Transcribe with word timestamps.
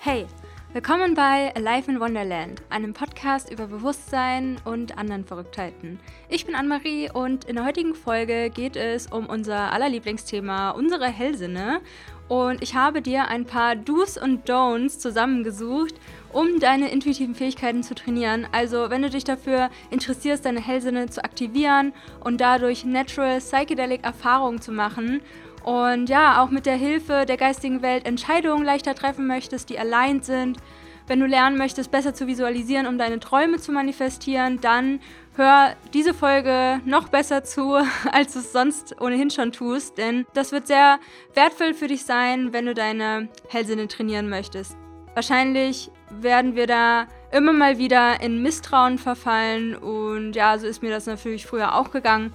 Hey, 0.00 0.26
willkommen 0.72 1.14
bei 1.14 1.52
Alive 1.56 1.90
in 1.90 2.00
Wonderland, 2.00 2.62
einem 2.70 2.92
Podcast 2.92 3.50
über 3.50 3.66
Bewusstsein 3.66 4.56
und 4.64 4.96
anderen 4.98 5.24
Verrücktheiten. 5.24 5.98
Ich 6.28 6.46
bin 6.46 6.54
Anne-Marie 6.54 7.10
und 7.12 7.44
in 7.44 7.56
der 7.56 7.64
heutigen 7.64 7.94
Folge 7.94 8.50
geht 8.50 8.76
es 8.76 9.08
um 9.08 9.26
unser 9.26 9.72
allerlieblingsthema, 9.72 10.70
unsere 10.70 11.06
Hellsinne. 11.06 11.80
Und 12.28 12.62
ich 12.62 12.74
habe 12.74 13.02
dir 13.02 13.28
ein 13.28 13.46
paar 13.46 13.76
Do's 13.76 14.18
und 14.18 14.48
Don'ts 14.48 14.98
zusammengesucht, 14.98 15.94
um 16.32 16.60
deine 16.60 16.90
intuitiven 16.90 17.34
Fähigkeiten 17.34 17.82
zu 17.82 17.94
trainieren. 17.94 18.46
Also, 18.52 18.90
wenn 18.90 19.02
du 19.02 19.10
dich 19.10 19.24
dafür 19.24 19.70
interessierst, 19.90 20.44
deine 20.44 20.60
Hellsinne 20.60 21.08
zu 21.08 21.24
aktivieren 21.24 21.92
und 22.20 22.40
dadurch 22.40 22.84
Natural 22.84 23.38
Psychedelic 23.38 24.04
Erfahrungen 24.04 24.60
zu 24.60 24.72
machen 24.72 25.20
und 25.66 26.08
ja, 26.08 26.40
auch 26.40 26.50
mit 26.50 26.64
der 26.64 26.76
Hilfe 26.76 27.26
der 27.26 27.36
geistigen 27.36 27.82
Welt 27.82 28.06
Entscheidungen 28.06 28.64
leichter 28.64 28.94
treffen 28.94 29.26
möchtest, 29.26 29.68
die 29.68 29.80
aligned 29.80 30.24
sind. 30.24 30.58
Wenn 31.08 31.18
du 31.18 31.26
lernen 31.26 31.58
möchtest, 31.58 31.90
besser 31.90 32.14
zu 32.14 32.28
visualisieren, 32.28 32.86
um 32.86 32.98
deine 32.98 33.18
Träume 33.18 33.58
zu 33.58 33.72
manifestieren, 33.72 34.60
dann 34.60 35.00
hör 35.34 35.74
diese 35.92 36.14
Folge 36.14 36.80
noch 36.84 37.08
besser 37.08 37.42
zu, 37.42 37.74
als 38.12 38.34
du 38.34 38.38
es 38.38 38.52
sonst 38.52 39.00
ohnehin 39.00 39.28
schon 39.28 39.50
tust, 39.50 39.98
denn 39.98 40.24
das 40.34 40.52
wird 40.52 40.68
sehr 40.68 41.00
wertvoll 41.34 41.74
für 41.74 41.88
dich 41.88 42.04
sein, 42.04 42.52
wenn 42.52 42.66
du 42.66 42.74
deine 42.74 43.28
Hellsinne 43.48 43.88
trainieren 43.88 44.28
möchtest. 44.28 44.76
Wahrscheinlich 45.14 45.90
werden 46.10 46.54
wir 46.54 46.68
da 46.68 47.08
immer 47.32 47.52
mal 47.52 47.78
wieder 47.78 48.20
in 48.20 48.40
Misstrauen 48.40 48.98
verfallen 48.98 49.74
und 49.74 50.36
ja, 50.36 50.58
so 50.58 50.68
ist 50.68 50.80
mir 50.80 50.90
das 50.90 51.06
natürlich 51.06 51.44
früher 51.44 51.74
auch 51.74 51.90
gegangen. 51.90 52.32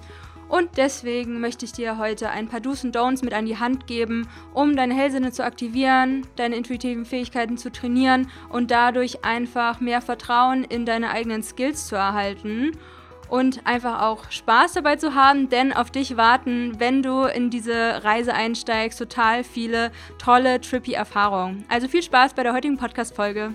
Und 0.52 0.76
deswegen 0.76 1.40
möchte 1.40 1.64
ich 1.64 1.72
dir 1.72 1.96
heute 1.96 2.28
ein 2.28 2.46
paar 2.46 2.60
Do's 2.60 2.84
und 2.84 2.94
Don'ts 2.94 3.24
mit 3.24 3.32
an 3.32 3.46
die 3.46 3.58
Hand 3.58 3.86
geben, 3.86 4.28
um 4.52 4.76
deine 4.76 4.92
Hellsinne 4.92 5.32
zu 5.32 5.42
aktivieren, 5.42 6.26
deine 6.36 6.56
intuitiven 6.56 7.06
Fähigkeiten 7.06 7.56
zu 7.56 7.72
trainieren 7.72 8.28
und 8.50 8.70
dadurch 8.70 9.24
einfach 9.24 9.80
mehr 9.80 10.02
Vertrauen 10.02 10.64
in 10.64 10.84
deine 10.84 11.08
eigenen 11.08 11.42
Skills 11.42 11.86
zu 11.86 11.96
erhalten 11.96 12.72
und 13.30 13.66
einfach 13.66 14.02
auch 14.02 14.30
Spaß 14.30 14.74
dabei 14.74 14.96
zu 14.96 15.14
haben, 15.14 15.48
denn 15.48 15.72
auf 15.72 15.90
dich 15.90 16.18
warten, 16.18 16.74
wenn 16.78 17.02
du 17.02 17.22
in 17.22 17.48
diese 17.48 18.04
Reise 18.04 18.34
einsteigst, 18.34 18.98
total 18.98 19.44
viele 19.44 19.90
tolle, 20.18 20.60
trippy 20.60 20.92
Erfahrungen. 20.92 21.64
Also 21.70 21.88
viel 21.88 22.02
Spaß 22.02 22.34
bei 22.34 22.42
der 22.42 22.52
heutigen 22.52 22.76
Podcast-Folge. 22.76 23.54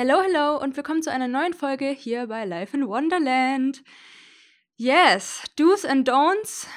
Hello, 0.00 0.22
hello 0.22 0.62
und 0.62 0.76
willkommen 0.76 1.02
zu 1.02 1.10
einer 1.10 1.26
neuen 1.26 1.54
Folge 1.54 1.88
hier 1.88 2.28
bei 2.28 2.44
Life 2.44 2.76
in 2.76 2.86
Wonderland. 2.86 3.82
Yes, 4.76 5.42
Do's 5.56 5.84
and 5.84 6.08
Don'ts 6.08 6.68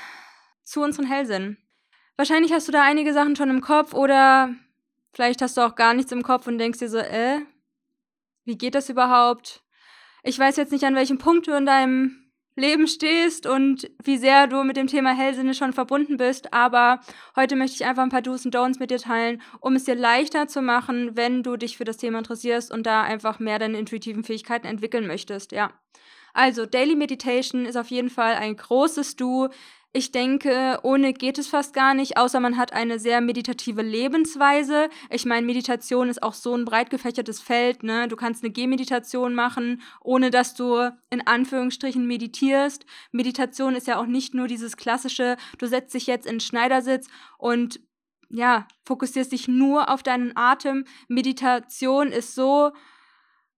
zu 0.64 0.82
unseren 0.82 1.06
Hellsinn. 1.06 1.58
Wahrscheinlich 2.16 2.52
hast 2.52 2.68
du 2.68 2.72
da 2.72 2.82
einige 2.82 3.14
Sachen 3.14 3.36
schon 3.36 3.52
im 3.52 3.62
Kopf 3.62 3.94
oder 3.94 4.56
vielleicht 5.14 5.44
hast 5.44 5.56
du 5.56 5.62
auch 5.62 5.76
gar 5.76 5.94
nichts 5.94 6.12
im 6.12 6.24
Kopf 6.24 6.48
und 6.48 6.58
denkst 6.58 6.80
dir 6.80 6.90
so, 6.90 6.98
äh, 6.98 7.42
wie 8.46 8.58
geht 8.58 8.74
das 8.74 8.90
überhaupt? 8.90 9.62
Ich 10.24 10.40
weiß 10.40 10.56
jetzt 10.56 10.72
nicht, 10.72 10.86
an 10.86 10.96
welchem 10.96 11.20
Punkt 11.20 11.46
du 11.46 11.52
in 11.52 11.68
deinem 11.68 12.21
Leben 12.56 12.88
stehst 12.88 13.48
und 13.48 13.90
wie 14.04 14.18
sehr 14.18 14.48
du 14.48 14.64
mit 14.64 14.78
dem 14.78 14.88
Thema 14.88 15.16
Hellsinne 15.16 15.54
schon 15.54 15.74
verbunden 15.74 16.18
bist. 16.18 16.54
Aber 16.54 17.00
heute 17.36 17.56
möchte 17.56 17.76
ich 17.76 17.86
einfach 17.86 18.04
ein 18.04 18.10
paar 18.10 18.22
Do's 18.22 18.46
und 18.46 18.56
Don'ts 18.56 18.80
mit 18.80 18.92
dir 18.92 19.00
teilen, 19.00 19.42
um 19.62 19.76
es 19.76 19.86
dir 19.86 19.96
leichter 19.96 20.48
zu 20.48 20.62
machen, 20.62 21.16
wenn 21.16 21.44
du 21.44 21.56
dich 21.56 21.78
für 21.78 21.86
das 21.86 21.98
Thema 21.98 22.20
interessierst 22.20 22.72
und 22.72 22.86
da 22.86 23.04
einfach 23.04 23.40
mehr 23.40 23.60
deine 23.60 23.78
intuitiven 23.80 24.24
Fähigkeiten 24.24 24.68
entwickeln 24.68 25.08
möchtest. 25.08 25.52
Ja. 25.52 25.72
Also, 26.34 26.66
Daily 26.66 26.96
Meditation 26.96 27.66
ist 27.66 27.76
auf 27.76 27.88
jeden 27.88 28.10
Fall 28.10 28.36
ein 28.36 28.56
großes 28.56 29.16
Du. 29.16 29.50
Ich 29.94 30.14
denke, 30.14 30.80
ohne 30.84 31.12
geht 31.12 31.38
es 31.38 31.48
fast 31.48 31.74
gar 31.74 31.94
nicht, 31.94 32.16
außer 32.16 32.40
man 32.40 32.56
hat 32.56 32.72
eine 32.72 32.98
sehr 32.98 33.20
meditative 33.20 33.82
Lebensweise. 33.82 34.90
Ich 35.10 35.26
meine, 35.26 35.46
Meditation 35.46 36.08
ist 36.08 36.24
auch 36.24 36.34
so 36.34 36.56
ein 36.56 36.64
breit 36.64 36.90
gefächertes 36.90 37.42
Feld. 37.42 37.84
Ne? 37.84 38.08
Du 38.08 38.16
kannst 38.16 38.42
eine 38.42 38.54
Gehmeditation 38.54 39.36
machen, 39.36 39.82
ohne 40.02 40.32
dass 40.32 40.54
du 40.54 40.90
in 41.10 41.28
Anführungsstrichen 41.28 42.08
meditierst. 42.08 42.86
Meditation 43.12 43.76
ist 43.76 43.86
ja 43.88 44.00
auch 44.00 44.06
nicht 44.06 44.34
nur 44.34 44.48
dieses 44.48 44.78
klassische, 44.78 45.36
du 45.58 45.68
setzt 45.68 45.94
dich 45.94 46.08
jetzt 46.08 46.26
in 46.26 46.40
Schneidersitz 46.40 47.10
und 47.38 47.82
ja, 48.30 48.70
fokussierst 48.86 49.34
dich 49.34 49.50
nur 49.50 49.90
auf 49.90 50.04
deinen 50.04 50.38
Atem. 50.38 50.86
Meditation 51.10 52.14
ist 52.14 52.34
so 52.34 52.72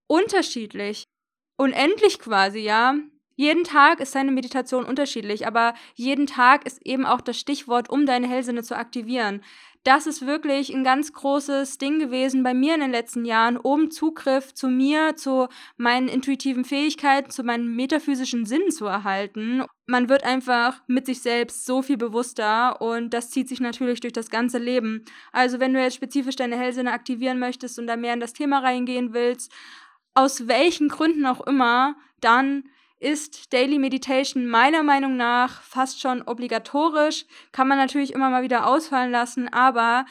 unterschiedlich. 0.08 1.06
Unendlich 1.58 2.18
quasi, 2.18 2.60
ja. 2.60 2.96
Jeden 3.36 3.64
Tag 3.64 4.00
ist 4.00 4.16
deine 4.16 4.32
Meditation 4.32 4.86
unterschiedlich, 4.86 5.48
aber 5.48 5.74
jeden 5.96 6.28
Tag 6.28 6.66
ist 6.66 6.86
eben 6.86 7.06
auch 7.06 7.22
das 7.22 7.40
Stichwort, 7.40 7.90
um 7.90 8.06
deine 8.06 8.28
Hellsinne 8.28 8.64
zu 8.64 8.78
aktivieren. 8.78 9.42
Das 9.84 10.08
ist 10.08 10.26
wirklich 10.26 10.74
ein 10.74 10.86
ganz 10.86 11.12
großes 11.12 11.78
Ding 11.78 12.00
gewesen 12.00 12.42
bei 12.42 12.54
mir 12.54 12.76
in 12.76 12.80
den 12.80 12.92
letzten 12.92 13.26
Jahren, 13.26 13.58
um 13.58 13.92
Zugriff 13.92 14.54
zu 14.54 14.70
mir, 14.70 15.18
zu 15.18 15.50
meinen 15.76 16.08
intuitiven 16.08 16.64
Fähigkeiten, 16.64 17.32
zu 17.32 17.44
meinen 17.44 17.76
metaphysischen 17.76 18.46
Sinnen 18.46 18.72
zu 18.72 18.86
erhalten. 18.86 19.66
Man 19.86 20.08
wird 20.08 20.24
einfach 20.24 20.82
mit 20.88 21.06
sich 21.06 21.22
selbst 21.22 21.66
so 21.66 21.82
viel 21.82 21.98
bewusster 21.98 22.82
und 22.82 23.14
das 23.14 23.30
zieht 23.30 23.50
sich 23.50 23.60
natürlich 23.60 24.00
durch 24.00 24.14
das 24.14 24.30
ganze 24.30 24.58
Leben. 24.58 25.04
Also 25.34 25.60
wenn 25.60 25.74
du 25.74 25.82
jetzt 25.82 25.96
spezifisch 25.96 26.38
deine 26.38 26.58
Hellsinne 26.58 26.94
aktivieren 26.94 27.40
möchtest 27.40 27.78
und 27.78 27.88
da 27.88 27.98
mehr 27.98 28.14
in 28.14 28.22
das 28.22 28.32
Thema 28.32 28.60
reingehen 28.60 29.14
willst, 29.14 29.52
aus 30.14 30.48
welchen 30.48 30.88
Gründen 30.88 31.26
auch 31.26 31.46
immer, 31.46 31.98
dann 32.22 32.64
ist 33.04 33.52
Daily 33.54 33.80
Meditation 33.80 34.48
meiner 34.48 34.82
Meinung 34.82 35.18
nach 35.18 35.62
fast 35.62 36.00
schon 36.00 36.22
obligatorisch. 36.22 37.26
Kann 37.52 37.68
man 37.68 37.78
natürlich 37.78 38.14
immer 38.14 38.30
mal 38.30 38.44
wieder 38.44 38.66
ausfallen 38.66 39.12
lassen, 39.12 39.50
aber 39.50 40.06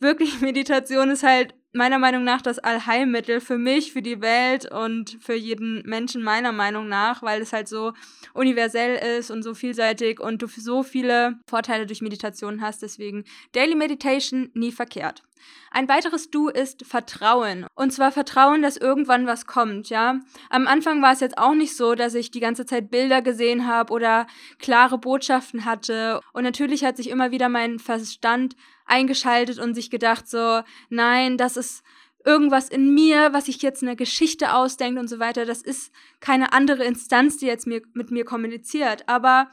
wirklich 0.00 0.40
Meditation 0.40 1.10
ist 1.10 1.22
halt 1.22 1.54
meiner 1.74 1.98
Meinung 1.98 2.24
nach 2.24 2.40
das 2.40 2.58
Allheilmittel 2.58 3.40
für 3.40 3.58
mich, 3.58 3.92
für 3.92 4.02
die 4.02 4.20
Welt 4.20 4.70
und 4.70 5.18
für 5.20 5.34
jeden 5.34 5.82
Menschen 5.84 6.22
meiner 6.22 6.52
Meinung 6.52 6.88
nach, 6.88 7.22
weil 7.22 7.42
es 7.42 7.52
halt 7.52 7.68
so 7.68 7.92
universell 8.32 9.18
ist 9.18 9.30
und 9.30 9.42
so 9.42 9.54
vielseitig 9.54 10.20
und 10.20 10.42
du 10.42 10.46
so 10.46 10.82
viele 10.82 11.38
Vorteile 11.48 11.86
durch 11.86 12.00
Meditation 12.00 12.60
hast. 12.60 12.82
Deswegen 12.82 13.24
Daily 13.52 13.74
Meditation 13.74 14.50
nie 14.54 14.72
verkehrt. 14.72 15.22
Ein 15.70 15.88
weiteres 15.88 16.30
Du 16.30 16.48
ist 16.48 16.86
Vertrauen. 16.86 17.66
Und 17.74 17.92
zwar 17.92 18.12
Vertrauen, 18.12 18.62
dass 18.62 18.76
irgendwann 18.76 19.26
was 19.26 19.46
kommt, 19.46 19.90
ja. 19.90 20.20
Am 20.48 20.66
Anfang 20.66 21.02
war 21.02 21.12
es 21.12 21.20
jetzt 21.20 21.36
auch 21.36 21.54
nicht 21.54 21.76
so, 21.76 21.94
dass 21.94 22.14
ich 22.14 22.30
die 22.30 22.40
ganze 22.40 22.64
Zeit 22.64 22.90
Bilder 22.90 23.22
gesehen 23.22 23.66
habe 23.66 23.92
oder 23.92 24.26
klare 24.58 24.98
Botschaften 24.98 25.64
hatte. 25.64 26.20
Und 26.32 26.44
natürlich 26.44 26.84
hat 26.84 26.96
sich 26.96 27.10
immer 27.10 27.30
wieder 27.30 27.48
mein 27.48 27.78
Verstand 27.78 28.54
eingeschaltet 28.84 29.58
und 29.58 29.74
sich 29.74 29.90
gedacht 29.90 30.28
so, 30.28 30.62
nein, 30.88 31.36
das 31.36 31.56
ist 31.56 31.82
irgendwas 32.24 32.68
in 32.68 32.94
mir, 32.94 33.32
was 33.32 33.46
sich 33.46 33.60
jetzt 33.62 33.82
eine 33.82 33.96
Geschichte 33.96 34.54
ausdenkt 34.54 34.98
und 34.98 35.08
so 35.08 35.18
weiter. 35.18 35.44
Das 35.44 35.62
ist 35.62 35.92
keine 36.20 36.52
andere 36.52 36.84
Instanz, 36.84 37.36
die 37.36 37.46
jetzt 37.46 37.66
mir, 37.66 37.82
mit 37.92 38.10
mir 38.10 38.24
kommuniziert. 38.24 39.08
Aber 39.08 39.48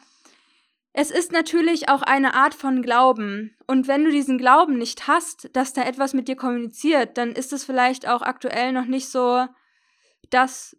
es 0.93 1.11
ist 1.11 1.31
natürlich 1.31 1.89
auch 1.89 2.01
eine 2.01 2.33
Art 2.33 2.53
von 2.53 2.81
Glauben. 2.81 3.55
Und 3.67 3.87
wenn 3.87 4.05
du 4.05 4.11
diesen 4.11 4.37
Glauben 4.37 4.77
nicht 4.77 5.07
hast, 5.07 5.49
dass 5.53 5.73
da 5.73 5.83
etwas 5.83 6.13
mit 6.13 6.27
dir 6.27 6.35
kommuniziert, 6.35 7.17
dann 7.17 7.31
ist 7.31 7.53
es 7.53 7.63
vielleicht 7.63 8.07
auch 8.07 8.21
aktuell 8.21 8.71
noch 8.73 8.85
nicht 8.85 9.09
so 9.09 9.45
das, 10.29 10.77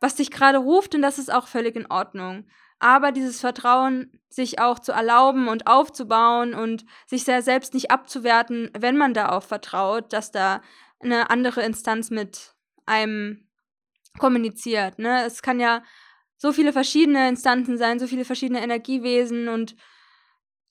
was 0.00 0.16
dich 0.16 0.30
gerade 0.30 0.58
ruft 0.58 0.94
und 0.94 1.02
das 1.02 1.18
ist 1.18 1.32
auch 1.32 1.46
völlig 1.46 1.76
in 1.76 1.86
Ordnung 1.90 2.46
aber 2.84 3.12
dieses 3.12 3.40
Vertrauen 3.40 4.10
sich 4.28 4.58
auch 4.58 4.78
zu 4.78 4.92
erlauben 4.92 5.48
und 5.48 5.66
aufzubauen 5.66 6.52
und 6.52 6.84
sich 7.06 7.24
sehr 7.24 7.40
selbst 7.40 7.72
nicht 7.72 7.90
abzuwerten, 7.90 8.70
wenn 8.78 8.98
man 8.98 9.14
da 9.14 9.30
auch 9.30 9.42
vertraut, 9.42 10.12
dass 10.12 10.32
da 10.32 10.60
eine 11.00 11.30
andere 11.30 11.62
Instanz 11.62 12.10
mit 12.10 12.54
einem 12.84 13.48
kommuniziert. 14.18 14.98
Ne? 14.98 15.24
Es 15.24 15.40
kann 15.40 15.60
ja 15.60 15.82
so 16.36 16.52
viele 16.52 16.74
verschiedene 16.74 17.26
Instanzen 17.26 17.78
sein, 17.78 17.98
so 17.98 18.06
viele 18.06 18.26
verschiedene 18.26 18.62
Energiewesen 18.62 19.48
und 19.48 19.76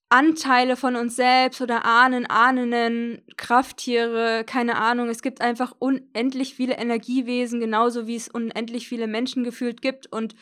Anteile 0.09 0.75
von 0.75 0.95
uns 0.95 1.15
selbst 1.15 1.61
oder 1.61 1.83
Ahnen, 1.83 2.27
Ahnen, 2.27 3.23
Krafttiere, 3.37 4.43
keine 4.45 4.75
Ahnung. 4.75 5.09
Es 5.09 5.23
gibt 5.23 5.41
einfach 5.41 5.73
unendlich 5.79 6.53
viele 6.53 6.75
Energiewesen, 6.75 7.59
genauso 7.59 8.05
wie 8.05 8.17
es 8.17 8.27
unendlich 8.27 8.87
viele 8.87 9.07
Menschen 9.07 9.43
gefühlt 9.43 9.81
gibt. 9.81 10.05
Und 10.13 10.35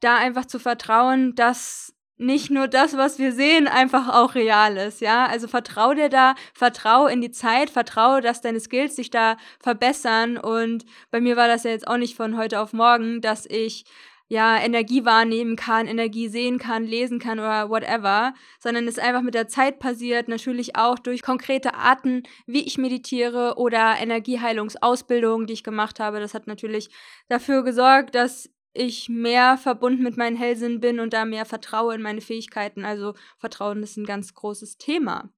da 0.00 0.16
einfach 0.16 0.46
zu 0.46 0.58
vertrauen, 0.58 1.34
dass 1.34 1.92
nicht 2.18 2.50
nur 2.50 2.66
das, 2.66 2.96
was 2.96 3.18
wir 3.18 3.32
sehen, 3.32 3.68
einfach 3.68 4.08
auch 4.08 4.34
real 4.34 4.76
ist, 4.78 5.00
ja. 5.00 5.26
Also 5.26 5.48
vertrau 5.48 5.92
dir 5.92 6.08
da, 6.08 6.34
vertrau 6.54 7.06
in 7.06 7.20
die 7.20 7.30
Zeit, 7.30 7.68
vertraue, 7.70 8.22
dass 8.22 8.40
deine 8.40 8.60
Skills 8.60 8.96
sich 8.96 9.10
da 9.10 9.36
verbessern. 9.60 10.38
Und 10.38 10.86
bei 11.10 11.20
mir 11.20 11.36
war 11.36 11.48
das 11.48 11.64
ja 11.64 11.70
jetzt 11.72 11.86
auch 11.86 11.98
nicht 11.98 12.16
von 12.16 12.36
heute 12.38 12.60
auf 12.60 12.72
morgen, 12.72 13.20
dass 13.20 13.44
ich 13.46 13.84
ja 14.28 14.58
Energie 14.58 15.04
wahrnehmen 15.04 15.56
kann, 15.56 15.86
Energie 15.86 16.28
sehen 16.28 16.58
kann, 16.58 16.84
lesen 16.84 17.18
kann 17.20 17.38
oder 17.38 17.70
whatever, 17.70 18.34
sondern 18.58 18.88
es 18.88 18.98
einfach 18.98 19.22
mit 19.22 19.34
der 19.34 19.46
Zeit 19.46 19.78
passiert, 19.78 20.26
natürlich 20.26 20.74
auch 20.76 20.98
durch 20.98 21.22
konkrete 21.22 21.74
Arten, 21.74 22.24
wie 22.46 22.66
ich 22.66 22.76
meditiere 22.78 23.54
oder 23.56 23.96
Energieheilungsausbildungen, 24.00 25.46
die 25.46 25.52
ich 25.52 25.62
gemacht 25.64 26.00
habe. 26.00 26.18
Das 26.18 26.34
hat 26.34 26.46
natürlich 26.48 26.88
dafür 27.28 27.62
gesorgt, 27.62 28.14
dass 28.16 28.50
ich 28.76 29.08
mehr 29.08 29.56
verbunden 29.58 30.02
mit 30.02 30.16
meinen 30.16 30.36
Hellsinn 30.36 30.80
bin 30.80 31.00
und 31.00 31.12
da 31.12 31.24
mehr 31.24 31.44
vertraue 31.44 31.94
in 31.94 32.02
meine 32.02 32.20
Fähigkeiten. 32.20 32.84
Also 32.84 33.14
Vertrauen 33.38 33.82
ist 33.82 33.96
ein 33.96 34.06
ganz 34.06 34.34
großes 34.34 34.78
Thema. 34.78 35.30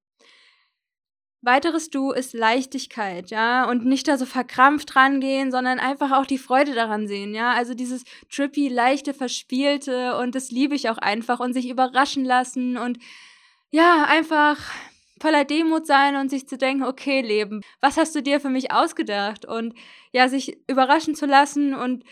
Weiteres 1.40 1.90
Du 1.90 2.10
ist 2.10 2.34
Leichtigkeit, 2.34 3.30
ja, 3.30 3.70
und 3.70 3.84
nicht 3.84 4.08
da 4.08 4.18
so 4.18 4.26
verkrampft 4.26 4.96
rangehen, 4.96 5.52
sondern 5.52 5.78
einfach 5.78 6.10
auch 6.10 6.26
die 6.26 6.36
Freude 6.36 6.74
daran 6.74 7.06
sehen, 7.06 7.32
ja. 7.32 7.52
Also 7.52 7.74
dieses 7.74 8.02
trippy, 8.28 8.68
leichte, 8.68 9.14
verspielte 9.14 10.16
und 10.18 10.34
das 10.34 10.50
liebe 10.50 10.74
ich 10.74 10.90
auch 10.90 10.98
einfach 10.98 11.38
und 11.38 11.52
sich 11.52 11.68
überraschen 11.68 12.24
lassen 12.24 12.76
und 12.76 12.98
ja, 13.70 14.04
einfach 14.08 14.58
voller 15.20 15.44
Demut 15.44 15.86
sein 15.86 16.16
und 16.16 16.28
sich 16.28 16.48
zu 16.48 16.58
denken, 16.58 16.84
okay, 16.84 17.20
Leben, 17.20 17.62
was 17.80 17.96
hast 17.96 18.14
du 18.14 18.22
dir 18.22 18.40
für 18.40 18.50
mich 18.50 18.72
ausgedacht? 18.72 19.44
Und 19.44 19.74
ja, 20.12 20.28
sich 20.28 20.58
überraschen 20.68 21.14
zu 21.14 21.26
lassen 21.26 21.74
und 21.74 22.04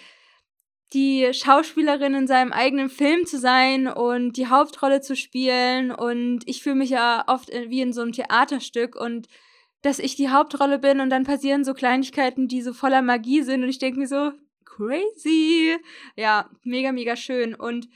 die 0.92 1.28
Schauspielerin 1.32 2.14
in 2.14 2.26
seinem 2.26 2.52
eigenen 2.52 2.88
Film 2.88 3.26
zu 3.26 3.38
sein 3.38 3.88
und 3.88 4.36
die 4.36 4.46
Hauptrolle 4.46 5.00
zu 5.00 5.16
spielen. 5.16 5.90
Und 5.90 6.40
ich 6.46 6.62
fühle 6.62 6.76
mich 6.76 6.90
ja 6.90 7.24
oft 7.26 7.50
wie 7.50 7.80
in 7.80 7.92
so 7.92 8.02
einem 8.02 8.12
Theaterstück 8.12 8.96
und 8.96 9.26
dass 9.82 9.98
ich 9.98 10.16
die 10.16 10.30
Hauptrolle 10.30 10.78
bin 10.78 11.00
und 11.00 11.10
dann 11.10 11.24
passieren 11.24 11.64
so 11.64 11.74
Kleinigkeiten, 11.74 12.48
die 12.48 12.62
so 12.62 12.72
voller 12.72 13.02
Magie 13.02 13.42
sind 13.42 13.62
und 13.62 13.68
ich 13.68 13.78
denke 13.78 14.00
mir 14.00 14.08
so, 14.08 14.32
crazy. 14.64 15.76
Ja, 16.16 16.50
mega, 16.62 16.92
mega 16.92 17.16
schön. 17.16 17.54
Und 17.54 17.88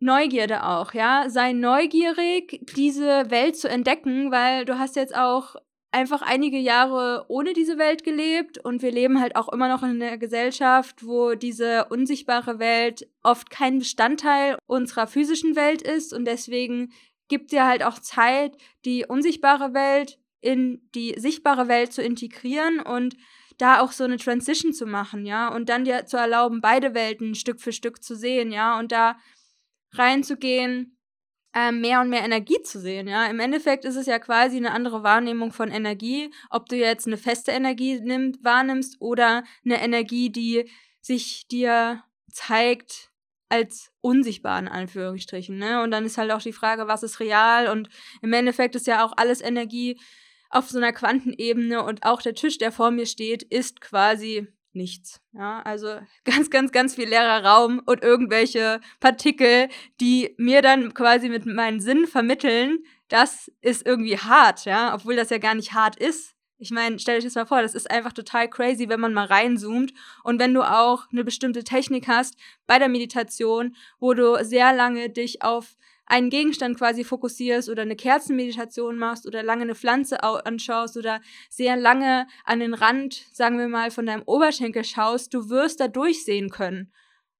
Neugierde 0.00 0.66
auch, 0.66 0.92
ja. 0.92 1.30
Sei 1.30 1.52
neugierig, 1.52 2.60
diese 2.76 3.30
Welt 3.30 3.56
zu 3.56 3.68
entdecken, 3.68 4.30
weil 4.30 4.66
du 4.66 4.78
hast 4.78 4.96
jetzt 4.96 5.16
auch 5.16 5.56
einfach 5.94 6.22
einige 6.22 6.58
Jahre 6.58 7.24
ohne 7.28 7.52
diese 7.52 7.78
Welt 7.78 8.02
gelebt 8.02 8.58
und 8.58 8.82
wir 8.82 8.90
leben 8.90 9.20
halt 9.20 9.36
auch 9.36 9.48
immer 9.48 9.68
noch 9.68 9.82
in 9.84 10.02
einer 10.02 10.18
Gesellschaft, 10.18 11.06
wo 11.06 11.34
diese 11.34 11.86
unsichtbare 11.86 12.58
Welt 12.58 13.08
oft 13.22 13.48
kein 13.48 13.78
Bestandteil 13.78 14.58
unserer 14.66 15.06
physischen 15.06 15.54
Welt 15.54 15.82
ist 15.82 16.12
und 16.12 16.24
deswegen 16.24 16.92
gibt 17.28 17.52
dir 17.52 17.64
halt 17.64 17.84
auch 17.84 18.00
Zeit, 18.00 18.56
die 18.84 19.06
unsichtbare 19.06 19.72
Welt 19.72 20.18
in 20.40 20.82
die 20.94 21.14
sichtbare 21.16 21.68
Welt 21.68 21.92
zu 21.92 22.02
integrieren 22.02 22.80
und 22.80 23.16
da 23.56 23.80
auch 23.80 23.92
so 23.92 24.02
eine 24.02 24.16
Transition 24.16 24.72
zu 24.72 24.86
machen, 24.86 25.24
ja, 25.24 25.48
und 25.48 25.68
dann 25.68 25.84
dir 25.84 26.06
zu 26.06 26.16
erlauben, 26.16 26.60
beide 26.60 26.92
Welten 26.92 27.36
Stück 27.36 27.60
für 27.60 27.72
Stück 27.72 28.02
zu 28.02 28.16
sehen, 28.16 28.50
ja, 28.50 28.78
und 28.78 28.90
da 28.90 29.16
reinzugehen 29.92 30.93
äh, 31.54 31.72
mehr 31.72 32.00
und 32.00 32.10
mehr 32.10 32.24
Energie 32.24 32.60
zu 32.62 32.80
sehen. 32.80 33.06
Ja, 33.06 33.26
im 33.26 33.40
Endeffekt 33.40 33.84
ist 33.84 33.96
es 33.96 34.06
ja 34.06 34.18
quasi 34.18 34.56
eine 34.56 34.72
andere 34.72 35.02
Wahrnehmung 35.02 35.52
von 35.52 35.70
Energie, 35.70 36.30
ob 36.50 36.68
du 36.68 36.76
jetzt 36.76 37.06
eine 37.06 37.16
feste 37.16 37.52
Energie 37.52 38.00
nimmt, 38.00 38.42
wahrnimmst 38.42 39.00
oder 39.00 39.44
eine 39.64 39.80
Energie, 39.80 40.30
die 40.30 40.68
sich 41.00 41.46
dir 41.48 42.02
zeigt 42.30 43.10
als 43.48 43.92
unsichtbar 44.00 44.58
in 44.58 44.68
Anführungsstrichen. 44.68 45.56
Ne? 45.56 45.82
Und 45.82 45.92
dann 45.92 46.04
ist 46.04 46.18
halt 46.18 46.32
auch 46.32 46.42
die 46.42 46.52
Frage, 46.52 46.88
was 46.88 47.02
ist 47.04 47.20
real? 47.20 47.68
Und 47.68 47.88
im 48.20 48.32
Endeffekt 48.32 48.74
ist 48.74 48.86
ja 48.86 49.04
auch 49.04 49.12
alles 49.16 49.40
Energie 49.40 50.00
auf 50.50 50.70
so 50.70 50.78
einer 50.78 50.92
Quantenebene 50.92 51.82
und 51.84 52.04
auch 52.04 52.22
der 52.22 52.34
Tisch, 52.34 52.58
der 52.58 52.72
vor 52.72 52.90
mir 52.90 53.06
steht, 53.06 53.42
ist 53.42 53.80
quasi 53.80 54.48
nichts. 54.74 55.20
Ja, 55.32 55.62
also 55.62 55.98
ganz, 56.24 56.50
ganz, 56.50 56.72
ganz 56.72 56.94
viel 56.94 57.08
leerer 57.08 57.44
Raum 57.44 57.82
und 57.84 58.02
irgendwelche 58.02 58.80
Partikel, 59.00 59.68
die 60.00 60.34
mir 60.38 60.62
dann 60.62 60.94
quasi 60.94 61.28
mit 61.28 61.46
meinen 61.46 61.80
Sinnen 61.80 62.06
vermitteln, 62.06 62.78
das 63.08 63.50
ist 63.60 63.86
irgendwie 63.86 64.18
hart, 64.18 64.64
ja, 64.64 64.94
obwohl 64.94 65.16
das 65.16 65.30
ja 65.30 65.38
gar 65.38 65.54
nicht 65.54 65.72
hart 65.72 65.96
ist. 65.96 66.34
Ich 66.56 66.70
meine, 66.70 66.98
stell 66.98 67.18
euch 67.18 67.24
das 67.24 67.34
mal 67.34 67.46
vor, 67.46 67.62
das 67.62 67.74
ist 67.74 67.90
einfach 67.90 68.12
total 68.12 68.48
crazy, 68.48 68.88
wenn 68.88 69.00
man 69.00 69.12
mal 69.12 69.26
reinzoomt 69.26 69.92
und 70.22 70.38
wenn 70.38 70.54
du 70.54 70.62
auch 70.62 71.04
eine 71.10 71.24
bestimmte 71.24 71.64
Technik 71.64 72.08
hast 72.08 72.36
bei 72.66 72.78
der 72.78 72.88
Meditation, 72.88 73.74
wo 73.98 74.14
du 74.14 74.42
sehr 74.44 74.72
lange 74.72 75.10
dich 75.10 75.42
auf 75.42 75.76
einen 76.06 76.30
Gegenstand 76.30 76.78
quasi 76.78 77.04
fokussierst 77.04 77.68
oder 77.68 77.82
eine 77.82 77.96
Kerzenmeditation 77.96 78.96
machst 78.96 79.26
oder 79.26 79.42
lange 79.42 79.62
eine 79.62 79.74
Pflanze 79.74 80.22
anschaust 80.22 80.96
oder 80.96 81.20
sehr 81.48 81.76
lange 81.76 82.26
an 82.44 82.60
den 82.60 82.74
Rand, 82.74 83.24
sagen 83.32 83.58
wir 83.58 83.68
mal, 83.68 83.90
von 83.90 84.06
deinem 84.06 84.22
Oberschenkel 84.26 84.84
schaust, 84.84 85.32
du 85.32 85.48
wirst 85.48 85.80
da 85.80 85.88
durchsehen 85.88 86.50
können. 86.50 86.92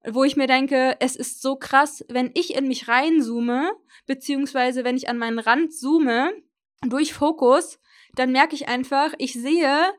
Wo 0.06 0.25
ich 0.25 0.37
mir 0.37 0.46
denke, 0.46 0.96
es 1.00 1.16
ist 1.16 1.40
so 1.40 1.56
krass, 1.56 2.05
wenn 2.08 2.31
ich 2.34 2.55
in 2.55 2.69
mich 2.69 2.88
reinzoome, 2.88 3.72
beziehungsweise 4.06 4.84
wenn 4.84 4.96
ich 4.96 5.08
an 5.08 5.19
meinen 5.19 5.38
Rand 5.38 5.72
zoome, 5.75 6.31
durch 6.87 7.14
Fokus, 7.14 7.78
dann 8.14 8.32
merke 8.32 8.55
ich 8.55 8.69
einfach, 8.69 9.14
ich 9.19 9.32
sehe, 9.32 9.93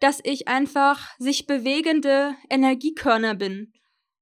dass 0.00 0.20
ich 0.22 0.48
einfach 0.48 1.16
sich 1.18 1.46
bewegende 1.46 2.34
Energiekörner 2.50 3.34
bin. 3.34 3.72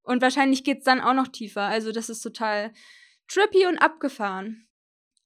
Und 0.03 0.23
wahrscheinlich 0.23 0.65
geht's 0.65 0.85
dann 0.85 1.01
auch 1.01 1.15
noch 1.15 1.29
tiefer. 1.29 1.63
Also 1.63 1.93
das 1.93 2.09
ist 2.09 2.21
total 2.21 2.73
Trippy 3.33 3.65
und 3.67 3.79
abgefahren. 3.79 4.67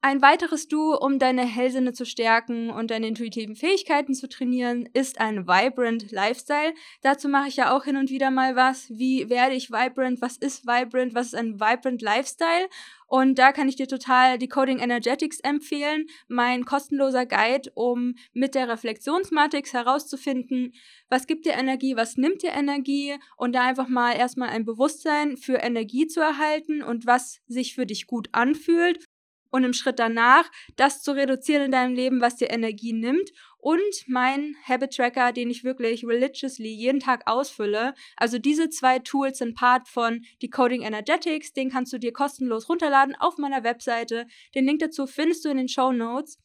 Ein 0.06 0.20
weiteres 0.20 0.68
Du, 0.68 0.92
um 0.92 1.18
deine 1.18 1.46
Hellsinne 1.46 1.94
zu 1.94 2.04
stärken 2.04 2.68
und 2.68 2.90
deine 2.90 3.08
intuitiven 3.08 3.56
Fähigkeiten 3.56 4.12
zu 4.12 4.28
trainieren, 4.28 4.86
ist 4.92 5.18
ein 5.18 5.46
Vibrant 5.46 6.12
Lifestyle. 6.12 6.74
Dazu 7.00 7.26
mache 7.26 7.48
ich 7.48 7.56
ja 7.56 7.74
auch 7.74 7.84
hin 7.84 7.96
und 7.96 8.10
wieder 8.10 8.30
mal 8.30 8.54
was. 8.54 8.90
Wie 8.90 9.30
werde 9.30 9.54
ich 9.54 9.70
vibrant? 9.70 10.20
Was 10.20 10.36
ist 10.36 10.66
vibrant? 10.66 11.14
Was 11.14 11.28
ist 11.28 11.34
ein 11.36 11.58
Vibrant 11.58 12.02
Lifestyle? 12.02 12.68
Und 13.06 13.38
da 13.38 13.52
kann 13.52 13.66
ich 13.66 13.76
dir 13.76 13.88
total 13.88 14.36
die 14.36 14.48
Coding 14.48 14.78
Energetics 14.78 15.40
empfehlen, 15.40 16.04
mein 16.28 16.66
kostenloser 16.66 17.24
Guide, 17.24 17.70
um 17.74 18.14
mit 18.34 18.54
der 18.54 18.68
Reflexionsmatrix 18.68 19.72
herauszufinden, 19.72 20.74
was 21.08 21.26
gibt 21.26 21.46
dir 21.46 21.52
Energie, 21.52 21.96
was 21.96 22.18
nimmt 22.18 22.42
dir 22.42 22.52
Energie 22.52 23.14
und 23.38 23.54
da 23.54 23.62
einfach 23.62 23.88
mal 23.88 24.12
erstmal 24.12 24.50
ein 24.50 24.66
Bewusstsein 24.66 25.38
für 25.38 25.56
Energie 25.62 26.08
zu 26.08 26.20
erhalten 26.20 26.82
und 26.82 27.06
was 27.06 27.40
sich 27.46 27.74
für 27.74 27.86
dich 27.86 28.06
gut 28.06 28.28
anfühlt 28.32 29.06
und 29.54 29.62
im 29.62 29.72
Schritt 29.72 30.00
danach 30.00 30.50
das 30.74 31.00
zu 31.00 31.12
reduzieren 31.12 31.66
in 31.66 31.70
deinem 31.70 31.94
Leben, 31.94 32.20
was 32.20 32.34
dir 32.34 32.50
Energie 32.50 32.92
nimmt 32.92 33.30
und 33.58 33.80
mein 34.08 34.56
Habit 34.68 34.96
Tracker, 34.96 35.30
den 35.30 35.48
ich 35.48 35.62
wirklich 35.62 36.04
religiously 36.04 36.70
jeden 36.70 36.98
Tag 36.98 37.22
ausfülle. 37.26 37.94
Also 38.16 38.40
diese 38.40 38.68
zwei 38.68 38.98
Tools 38.98 39.38
sind 39.38 39.54
Part 39.54 39.86
von 39.86 40.24
Decoding 40.42 40.82
Energetics, 40.82 41.52
den 41.52 41.70
kannst 41.70 41.92
du 41.92 41.98
dir 41.98 42.12
kostenlos 42.12 42.68
runterladen 42.68 43.14
auf 43.14 43.38
meiner 43.38 43.62
Webseite. 43.62 44.26
Den 44.56 44.66
Link 44.66 44.80
dazu 44.80 45.06
findest 45.06 45.44
du 45.44 45.50
in 45.50 45.58
den 45.58 45.68
Show 45.68 45.92
Notes. 45.92 46.40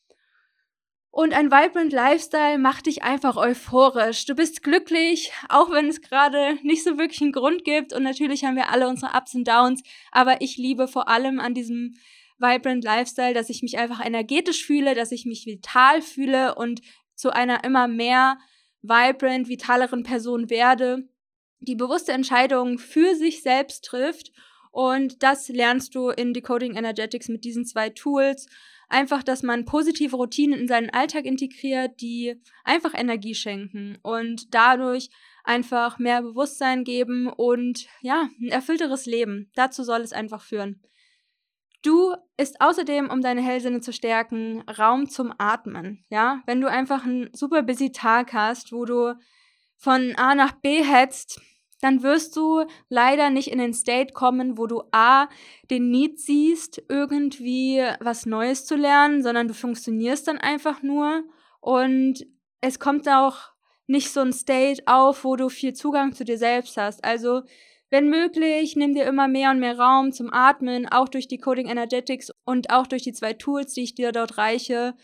Und 1.09 1.33
ein 1.33 1.51
Vibrant 1.51 1.91
Lifestyle 1.91 2.59
macht 2.59 2.85
dich 2.85 3.01
einfach 3.01 3.37
euphorisch. 3.37 4.27
Du 4.27 4.35
bist 4.35 4.61
glücklich, 4.61 5.31
auch 5.49 5.71
wenn 5.71 5.87
es 5.87 6.01
gerade 6.01 6.59
nicht 6.61 6.83
so 6.83 6.99
wirklich 6.99 7.21
einen 7.23 7.31
Grund 7.31 7.63
gibt. 7.63 7.91
Und 7.91 8.03
natürlich 8.03 8.45
haben 8.45 8.55
wir 8.55 8.69
alle 8.69 8.87
unsere 8.87 9.17
Ups 9.17 9.33
und 9.33 9.47
Downs. 9.47 9.81
Aber 10.11 10.41
ich 10.41 10.57
liebe 10.57 10.87
vor 10.87 11.07
allem 11.07 11.39
an 11.39 11.55
diesem 11.55 11.95
Vibrant 12.39 12.83
Lifestyle, 12.83 13.33
dass 13.33 13.49
ich 13.49 13.61
mich 13.61 13.77
einfach 13.77 14.03
energetisch 14.03 14.65
fühle, 14.65 14.95
dass 14.95 15.11
ich 15.11 15.25
mich 15.25 15.45
vital 15.45 16.01
fühle 16.01 16.55
und 16.55 16.81
zu 17.15 17.31
einer 17.31 17.63
immer 17.63 17.87
mehr 17.87 18.37
vibrant, 18.81 19.49
vitaleren 19.49 20.03
Person 20.03 20.49
werde, 20.49 21.07
die 21.59 21.75
bewusste 21.75 22.13
Entscheidungen 22.13 22.77
für 22.77 23.15
sich 23.15 23.43
selbst 23.43 23.83
trifft. 23.85 24.31
Und 24.71 25.23
das 25.23 25.49
lernst 25.49 25.95
du 25.95 26.09
in 26.09 26.33
Decoding 26.33 26.75
Energetics 26.75 27.27
mit 27.27 27.43
diesen 27.43 27.65
zwei 27.65 27.89
Tools. 27.89 28.47
Einfach, 28.87 29.21
dass 29.23 29.43
man 29.43 29.65
positive 29.65 30.15
Routinen 30.15 30.59
in 30.59 30.67
seinen 30.67 30.89
Alltag 30.89 31.25
integriert, 31.25 31.99
die 32.01 32.41
einfach 32.63 32.93
Energie 32.93 33.35
schenken 33.35 33.97
und 34.01 34.53
dadurch 34.53 35.09
einfach 35.43 35.99
mehr 35.99 36.21
Bewusstsein 36.21 36.83
geben 36.83 37.27
und 37.27 37.87
ja, 38.01 38.29
ein 38.39 38.49
erfüllteres 38.49 39.05
Leben. 39.05 39.51
Dazu 39.55 39.83
soll 39.83 40.01
es 40.01 40.13
einfach 40.13 40.41
führen. 40.41 40.81
Du 41.81 42.13
ist 42.37 42.59
außerdem, 42.59 43.09
um 43.09 43.21
deine 43.21 43.41
Hellsinne 43.41 43.79
zu 43.79 43.93
stärken, 43.93 44.61
Raum 44.69 45.09
zum 45.09 45.33
Atmen. 45.37 46.03
Ja, 46.09 46.41
wenn 46.45 46.59
du 46.59 46.69
einfach 46.69 47.05
einen 47.05 47.29
super 47.33 47.63
busy 47.63 47.91
Tag 47.91 48.33
hast, 48.33 48.73
wo 48.73 48.85
du 48.85 49.15
von 49.77 50.13
A 50.17 50.35
nach 50.35 50.51
B 50.53 50.83
hetzt, 50.83 51.41
dann 51.81 52.03
wirst 52.03 52.35
du 52.35 52.65
leider 52.89 53.29
nicht 53.29 53.49
in 53.49 53.59
den 53.59 53.73
State 53.73 54.13
kommen, 54.13 54.57
wo 54.57 54.67
du 54.67 54.83
A, 54.91 55.29
den 55.71 55.89
Need 55.89 56.19
siehst, 56.19 56.83
irgendwie 56.89 57.81
was 58.01 58.25
Neues 58.25 58.65
zu 58.65 58.75
lernen, 58.75 59.23
sondern 59.23 59.47
du 59.47 59.53
funktionierst 59.53 60.27
dann 60.27 60.37
einfach 60.37 60.81
nur 60.81 61.23
und 61.61 62.25
es 62.59 62.79
kommt 62.79 63.07
auch 63.07 63.53
nicht 63.87 64.11
so 64.11 64.19
ein 64.19 64.33
State 64.33 64.83
auf, 64.85 65.23
wo 65.23 65.37
du 65.37 65.47
viel 65.47 65.73
Zugang 65.73 66.13
zu 66.13 66.25
dir 66.25 66.37
selbst 66.37 66.75
hast. 66.75 67.03
Also 67.03 67.43
wenn 67.89 68.09
möglich, 68.09 68.75
nimm 68.75 68.93
dir 68.93 69.05
immer 69.05 69.27
mehr 69.27 69.51
und 69.51 69.59
mehr 69.59 69.77
Raum 69.77 70.11
zum 70.11 70.31
Atmen, 70.31 70.87
auch 70.87 71.09
durch 71.09 71.27
die 71.27 71.39
Coding 71.39 71.67
Energetics 71.67 72.31
und 72.45 72.69
auch 72.69 72.85
durch 72.85 73.03
die 73.03 73.13
zwei 73.13 73.33
Tools, 73.33 73.73
die 73.73 73.83
ich 73.83 73.95
dir 73.95 74.11
dort 74.11 74.37
reiche. 74.37 74.95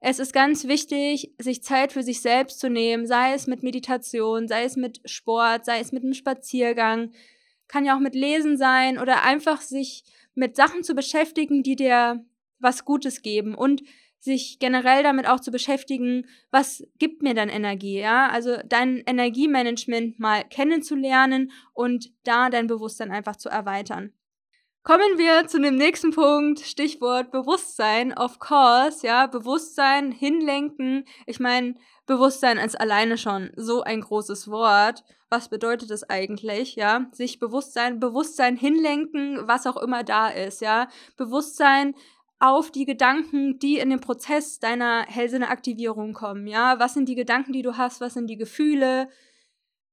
Es 0.00 0.18
ist 0.18 0.32
ganz 0.32 0.66
wichtig, 0.66 1.34
sich 1.38 1.62
Zeit 1.62 1.92
für 1.92 2.02
sich 2.02 2.22
selbst 2.22 2.58
zu 2.58 2.70
nehmen, 2.70 3.06
sei 3.06 3.34
es 3.34 3.46
mit 3.46 3.62
Meditation, 3.62 4.48
sei 4.48 4.64
es 4.64 4.76
mit 4.76 5.02
Sport, 5.04 5.66
sei 5.66 5.80
es 5.80 5.92
mit 5.92 6.02
einem 6.02 6.14
Spaziergang, 6.14 7.12
kann 7.68 7.84
ja 7.84 7.94
auch 7.94 8.00
mit 8.00 8.14
Lesen 8.14 8.56
sein 8.56 8.98
oder 8.98 9.22
einfach 9.22 9.60
sich 9.60 10.04
mit 10.34 10.56
Sachen 10.56 10.82
zu 10.82 10.94
beschäftigen, 10.94 11.62
die 11.62 11.76
dir 11.76 12.24
was 12.58 12.86
Gutes 12.86 13.20
geben 13.20 13.54
und 13.54 13.82
sich 14.20 14.58
generell 14.60 15.02
damit 15.02 15.26
auch 15.26 15.40
zu 15.40 15.50
beschäftigen, 15.50 16.26
was 16.50 16.86
gibt 16.98 17.22
mir 17.22 17.34
dann 17.34 17.48
Energie, 17.48 17.98
ja? 17.98 18.28
Also 18.28 18.58
dein 18.66 18.98
Energiemanagement 19.06 20.20
mal 20.20 20.44
kennenzulernen 20.44 21.50
und 21.72 22.10
da 22.24 22.50
dein 22.50 22.66
Bewusstsein 22.66 23.10
einfach 23.10 23.36
zu 23.36 23.48
erweitern. 23.48 24.12
Kommen 24.82 25.18
wir 25.18 25.46
zu 25.46 25.60
dem 25.60 25.76
nächsten 25.76 26.10
Punkt, 26.10 26.60
Stichwort 26.60 27.30
Bewusstsein, 27.32 28.16
of 28.16 28.38
course, 28.38 29.06
ja, 29.06 29.26
Bewusstsein, 29.26 30.10
hinlenken. 30.10 31.04
Ich 31.26 31.38
meine, 31.38 31.74
Bewusstsein 32.06 32.56
ist 32.56 32.80
alleine 32.80 33.18
schon 33.18 33.50
so 33.56 33.82
ein 33.82 34.00
großes 34.00 34.50
Wort. 34.50 35.04
Was 35.28 35.48
bedeutet 35.48 35.90
es 35.90 36.08
eigentlich, 36.08 36.76
ja? 36.76 37.06
Sich 37.12 37.38
Bewusstsein, 37.38 38.00
Bewusstsein 38.00 38.56
hinlenken, 38.56 39.46
was 39.46 39.66
auch 39.66 39.76
immer 39.76 40.02
da 40.02 40.28
ist, 40.28 40.62
ja? 40.62 40.88
Bewusstsein 41.16 41.94
auf 42.40 42.72
die 42.72 42.86
Gedanken, 42.86 43.58
die 43.58 43.78
in 43.78 43.90
den 43.90 44.00
Prozess 44.00 44.58
deiner 44.58 45.04
Hellsinneaktivierung 45.06 46.14
kommen, 46.14 46.46
ja? 46.46 46.78
Was 46.78 46.94
sind 46.94 47.08
die 47.08 47.14
Gedanken, 47.14 47.52
die 47.52 47.62
du 47.62 47.76
hast? 47.76 48.00
Was 48.00 48.14
sind 48.14 48.28
die 48.28 48.38
Gefühle? 48.38 49.08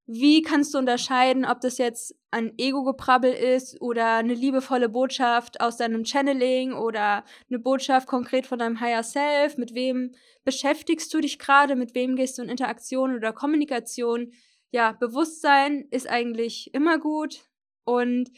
Wie 0.10 0.42
kannst 0.42 0.74
du 0.74 0.78
unterscheiden, 0.78 1.44
ob 1.44 1.60
das 1.60 1.78
jetzt 1.78 2.16
ein 2.32 2.54
Ego-Geprabbel 2.58 3.34
ist 3.34 3.82
oder 3.82 4.16
eine 4.16 4.34
liebevolle 4.34 4.88
Botschaft 4.88 5.60
aus 5.60 5.76
deinem 5.76 6.06
Channeling 6.06 6.72
oder 6.72 7.26
eine 7.50 7.60
Botschaft 7.60 8.08
konkret 8.08 8.48
von 8.48 8.58
deinem 8.58 8.80
Higher 8.80 9.04
Self? 9.04 9.58
Mit 9.58 9.76
wem 9.76 10.16
beschäftigst 10.46 11.14
du 11.14 11.20
dich 11.20 11.40
gerade? 11.40 11.76
Mit 11.76 11.94
wem 11.94 12.16
gehst 12.16 12.38
du 12.38 12.44
in 12.44 12.50
Interaktion 12.50 13.14
oder 13.14 13.34
Kommunikation? 13.34 14.32
Ja, 14.72 14.94
Bewusstsein 14.94 15.86
ist 15.92 16.10
eigentlich 16.10 16.74
immer 16.74 17.00
gut 17.00 17.42
und 17.84 18.32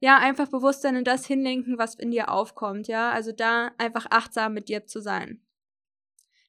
ja, 0.00 0.18
einfach 0.18 0.48
Bewusstsein 0.48 0.96
in 0.96 1.04
das 1.04 1.26
hinlenken, 1.26 1.78
was 1.78 1.94
in 1.94 2.10
dir 2.10 2.30
aufkommt, 2.30 2.88
ja? 2.88 3.10
Also 3.12 3.32
da 3.32 3.70
einfach 3.78 4.06
achtsam 4.10 4.54
mit 4.54 4.68
dir 4.68 4.86
zu 4.86 5.00
sein. 5.00 5.42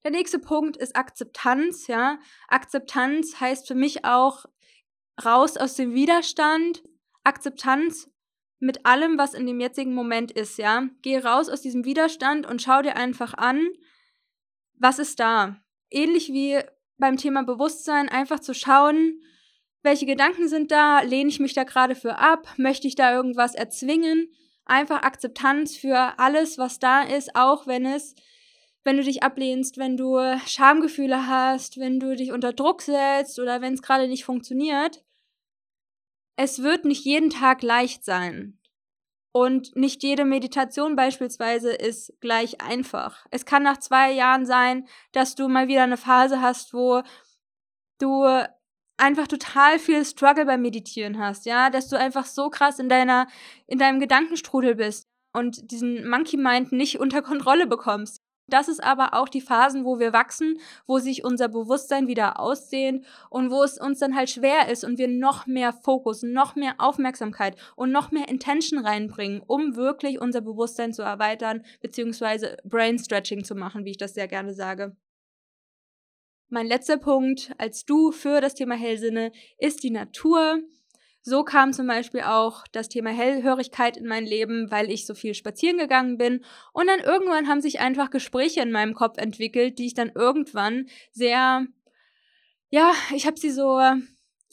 Der 0.03 0.11
nächste 0.11 0.39
Punkt 0.39 0.77
ist 0.77 0.95
Akzeptanz, 0.95 1.87
ja? 1.87 2.17
Akzeptanz 2.47 3.39
heißt 3.39 3.67
für 3.67 3.75
mich 3.75 4.05
auch 4.05 4.45
raus 5.23 5.57
aus 5.57 5.75
dem 5.75 5.93
Widerstand, 5.93 6.83
Akzeptanz 7.23 8.09
mit 8.59 8.85
allem, 8.85 9.17
was 9.17 9.33
in 9.33 9.45
dem 9.45 9.59
jetzigen 9.59 9.93
Moment 9.93 10.31
ist, 10.31 10.57
ja. 10.57 10.87
Geh 11.01 11.17
raus 11.17 11.49
aus 11.49 11.61
diesem 11.61 11.83
Widerstand 11.83 12.47
und 12.47 12.61
schau 12.61 12.81
dir 12.81 12.95
einfach 12.95 13.33
an, 13.33 13.67
was 14.79 14.97
ist 14.97 15.19
da. 15.19 15.61
Ähnlich 15.89 16.29
wie 16.29 16.59
beim 16.97 17.17
Thema 17.17 17.43
Bewusstsein, 17.43 18.07
einfach 18.07 18.39
zu 18.39 18.53
schauen, 18.53 19.21
welche 19.83 20.05
Gedanken 20.05 20.47
sind 20.47 20.71
da, 20.71 21.01
lehne 21.01 21.29
ich 21.29 21.39
mich 21.39 21.53
da 21.53 21.63
gerade 21.63 21.95
für 21.95 22.17
ab, 22.17 22.47
möchte 22.57 22.87
ich 22.87 22.95
da 22.95 23.13
irgendwas 23.13 23.55
erzwingen, 23.55 24.31
einfach 24.65 25.01
Akzeptanz 25.01 25.75
für 25.75 26.19
alles, 26.19 26.57
was 26.57 26.79
da 26.79 27.01
ist, 27.01 27.35
auch 27.35 27.67
wenn 27.67 27.85
es, 27.85 28.15
wenn 28.83 28.97
du 28.97 29.03
dich 29.03 29.23
ablehnst, 29.23 29.77
wenn 29.77 29.97
du 29.97 30.19
Schamgefühle 30.45 31.27
hast, 31.27 31.79
wenn 31.79 31.99
du 31.99 32.15
dich 32.15 32.31
unter 32.31 32.53
Druck 32.53 32.81
setzt 32.81 33.39
oder 33.39 33.61
wenn 33.61 33.73
es 33.73 33.81
gerade 33.81 34.07
nicht 34.07 34.25
funktioniert, 34.25 35.03
es 36.35 36.63
wird 36.63 36.85
nicht 36.85 37.05
jeden 37.05 37.29
Tag 37.29 37.61
leicht 37.61 38.03
sein. 38.03 38.57
Und 39.33 39.75
nicht 39.77 40.03
jede 40.03 40.25
Meditation 40.25 40.97
beispielsweise 40.97 41.71
ist 41.71 42.13
gleich 42.19 42.59
einfach. 42.59 43.25
Es 43.31 43.45
kann 43.45 43.63
nach 43.63 43.77
zwei 43.77 44.11
Jahren 44.11 44.45
sein, 44.45 44.87
dass 45.13 45.35
du 45.35 45.47
mal 45.47 45.69
wieder 45.69 45.83
eine 45.83 45.95
Phase 45.95 46.41
hast, 46.41 46.73
wo 46.73 47.01
du 47.97 48.43
einfach 49.01 49.27
total 49.27 49.79
viel 49.79 50.05
Struggle 50.05 50.45
beim 50.45 50.61
Meditieren 50.61 51.19
hast, 51.19 51.45
ja, 51.45 51.69
dass 51.69 51.89
du 51.89 51.97
einfach 51.97 52.25
so 52.25 52.49
krass 52.49 52.79
in 52.79 52.87
deiner, 52.87 53.27
in 53.67 53.79
deinem 53.79 53.99
Gedankenstrudel 53.99 54.75
bist 54.75 55.07
und 55.33 55.71
diesen 55.71 56.07
Monkey 56.07 56.37
Mind 56.37 56.71
nicht 56.71 56.99
unter 56.99 57.21
Kontrolle 57.21 57.67
bekommst. 57.67 58.21
Das 58.47 58.67
ist 58.67 58.83
aber 58.83 59.13
auch 59.13 59.29
die 59.29 59.39
Phasen, 59.39 59.85
wo 59.85 59.97
wir 59.97 60.11
wachsen, 60.11 60.59
wo 60.85 60.99
sich 60.99 61.23
unser 61.23 61.47
Bewusstsein 61.47 62.07
wieder 62.07 62.39
aussehen 62.39 63.05
und 63.29 63.49
wo 63.49 63.63
es 63.63 63.79
uns 63.79 63.99
dann 63.99 64.15
halt 64.15 64.29
schwer 64.29 64.67
ist 64.69 64.83
und 64.83 64.97
wir 64.97 65.07
noch 65.07 65.47
mehr 65.47 65.71
Fokus, 65.71 66.21
noch 66.21 66.55
mehr 66.55 66.75
Aufmerksamkeit 66.77 67.55
und 67.75 67.91
noch 67.91 68.11
mehr 68.11 68.27
Intention 68.27 68.85
reinbringen, 68.85 69.41
um 69.47 69.77
wirklich 69.77 70.19
unser 70.19 70.41
Bewusstsein 70.41 70.91
zu 70.91 71.01
erweitern, 71.01 71.63
beziehungsweise 71.79 72.57
Brain 72.65 72.99
Stretching 72.99 73.45
zu 73.45 73.55
machen, 73.55 73.85
wie 73.85 73.91
ich 73.91 73.97
das 73.97 74.15
sehr 74.15 74.27
gerne 74.27 74.53
sage. 74.53 74.97
Mein 76.53 76.67
letzter 76.67 76.97
Punkt 76.97 77.53
als 77.57 77.85
Du 77.85 78.11
für 78.11 78.41
das 78.41 78.55
Thema 78.55 78.75
Hellsinne 78.75 79.31
ist 79.57 79.83
die 79.83 79.89
Natur. 79.89 80.59
So 81.21 81.45
kam 81.45 81.71
zum 81.71 81.87
Beispiel 81.87 82.23
auch 82.23 82.67
das 82.73 82.89
Thema 82.89 83.09
Hellhörigkeit 83.11 83.95
in 83.95 84.05
mein 84.05 84.25
Leben, 84.25 84.69
weil 84.69 84.91
ich 84.91 85.05
so 85.05 85.13
viel 85.13 85.33
spazieren 85.33 85.77
gegangen 85.77 86.17
bin. 86.17 86.43
Und 86.73 86.87
dann 86.87 86.99
irgendwann 86.99 87.47
haben 87.47 87.61
sich 87.61 87.79
einfach 87.79 88.09
Gespräche 88.09 88.59
in 88.59 88.73
meinem 88.73 88.95
Kopf 88.95 89.17
entwickelt, 89.17 89.79
die 89.79 89.85
ich 89.85 89.93
dann 89.93 90.11
irgendwann 90.13 90.89
sehr, 91.13 91.65
ja, 92.69 92.91
ich 93.15 93.25
habe 93.27 93.39
sie 93.39 93.51
so 93.51 93.79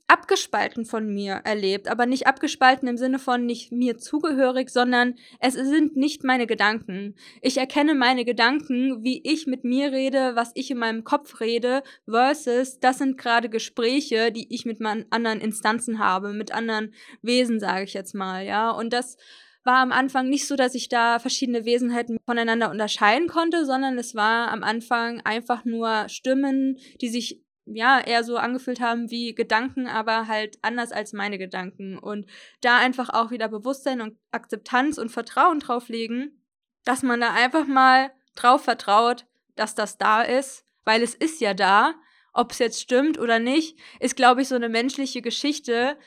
abgespalten 0.08 0.86
von 0.86 1.06
mir 1.06 1.42
erlebt, 1.44 1.86
aber 1.86 2.06
nicht 2.06 2.26
abgespalten 2.26 2.88
im 2.88 2.96
Sinne 2.96 3.18
von 3.18 3.44
nicht 3.44 3.72
mir 3.72 3.98
zugehörig, 3.98 4.70
sondern 4.70 5.14
es 5.38 5.54
sind 5.54 5.96
nicht 5.96 6.24
meine 6.24 6.46
Gedanken. 6.46 7.14
Ich 7.42 7.58
erkenne 7.58 7.94
meine 7.94 8.24
Gedanken, 8.24 9.04
wie 9.04 9.20
ich 9.22 9.46
mit 9.46 9.64
mir 9.64 9.92
rede, 9.92 10.34
was 10.34 10.50
ich 10.54 10.70
in 10.70 10.78
meinem 10.78 11.04
Kopf 11.04 11.40
rede, 11.40 11.82
versus 12.08 12.80
das 12.80 12.98
sind 12.98 13.18
gerade 13.18 13.50
Gespräche, 13.50 14.32
die 14.32 14.52
ich 14.52 14.64
mit 14.64 14.80
meinen 14.80 15.04
anderen 15.10 15.40
Instanzen 15.40 15.98
habe, 15.98 16.32
mit 16.32 16.52
anderen 16.52 16.94
Wesen, 17.20 17.60
sage 17.60 17.84
ich 17.84 17.92
jetzt 17.92 18.14
mal, 18.14 18.44
ja. 18.44 18.70
Und 18.70 18.94
das 18.94 19.18
war 19.64 19.82
am 19.82 19.92
Anfang 19.92 20.30
nicht 20.30 20.46
so, 20.46 20.56
dass 20.56 20.74
ich 20.74 20.88
da 20.88 21.18
verschiedene 21.18 21.66
Wesenheiten 21.66 22.18
voneinander 22.24 22.70
unterscheiden 22.70 23.28
konnte, 23.28 23.66
sondern 23.66 23.98
es 23.98 24.14
war 24.14 24.50
am 24.50 24.62
Anfang 24.62 25.20
einfach 25.20 25.66
nur 25.66 26.08
Stimmen, 26.08 26.78
die 27.02 27.10
sich 27.10 27.42
ja, 27.74 28.00
eher 28.00 28.24
so 28.24 28.36
angefühlt 28.36 28.80
haben 28.80 29.10
wie 29.10 29.34
Gedanken, 29.34 29.86
aber 29.86 30.26
halt 30.26 30.58
anders 30.62 30.92
als 30.92 31.12
meine 31.12 31.38
Gedanken. 31.38 31.98
Und 31.98 32.26
da 32.60 32.78
einfach 32.78 33.10
auch 33.10 33.30
wieder 33.30 33.48
Bewusstsein 33.48 34.00
und 34.00 34.16
Akzeptanz 34.30 34.98
und 34.98 35.10
Vertrauen 35.10 35.60
drauf 35.60 35.88
legen, 35.88 36.42
dass 36.84 37.02
man 37.02 37.20
da 37.20 37.32
einfach 37.32 37.66
mal 37.66 38.10
drauf 38.34 38.64
vertraut, 38.64 39.26
dass 39.56 39.74
das 39.74 39.98
da 39.98 40.22
ist, 40.22 40.64
weil 40.84 41.02
es 41.02 41.14
ist 41.14 41.40
ja 41.40 41.54
da. 41.54 41.94
Ob 42.32 42.52
es 42.52 42.58
jetzt 42.58 42.80
stimmt 42.80 43.18
oder 43.18 43.38
nicht, 43.38 43.78
ist, 44.00 44.14
glaube 44.14 44.42
ich, 44.42 44.48
so 44.48 44.54
eine 44.54 44.68
menschliche 44.68 45.22
Geschichte, 45.22 45.98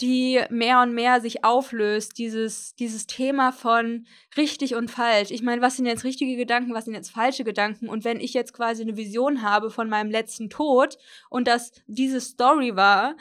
die 0.00 0.40
mehr 0.50 0.82
und 0.82 0.94
mehr 0.94 1.20
sich 1.20 1.44
auflöst, 1.44 2.18
dieses, 2.18 2.74
dieses 2.74 3.06
Thema 3.06 3.52
von 3.52 4.06
richtig 4.36 4.74
und 4.74 4.90
falsch. 4.90 5.30
Ich 5.30 5.42
meine, 5.42 5.62
was 5.62 5.76
sind 5.76 5.86
jetzt 5.86 6.04
richtige 6.04 6.36
Gedanken, 6.36 6.74
was 6.74 6.84
sind 6.84 6.94
jetzt 6.94 7.10
falsche 7.10 7.44
Gedanken? 7.44 7.88
Und 7.88 8.04
wenn 8.04 8.20
ich 8.20 8.34
jetzt 8.34 8.52
quasi 8.52 8.82
eine 8.82 8.96
Vision 8.96 9.42
habe 9.42 9.70
von 9.70 9.88
meinem 9.88 10.10
letzten 10.10 10.50
Tod 10.50 10.98
und 11.30 11.48
das 11.48 11.72
diese 11.86 12.20
Story 12.20 12.76
war, 12.76 13.16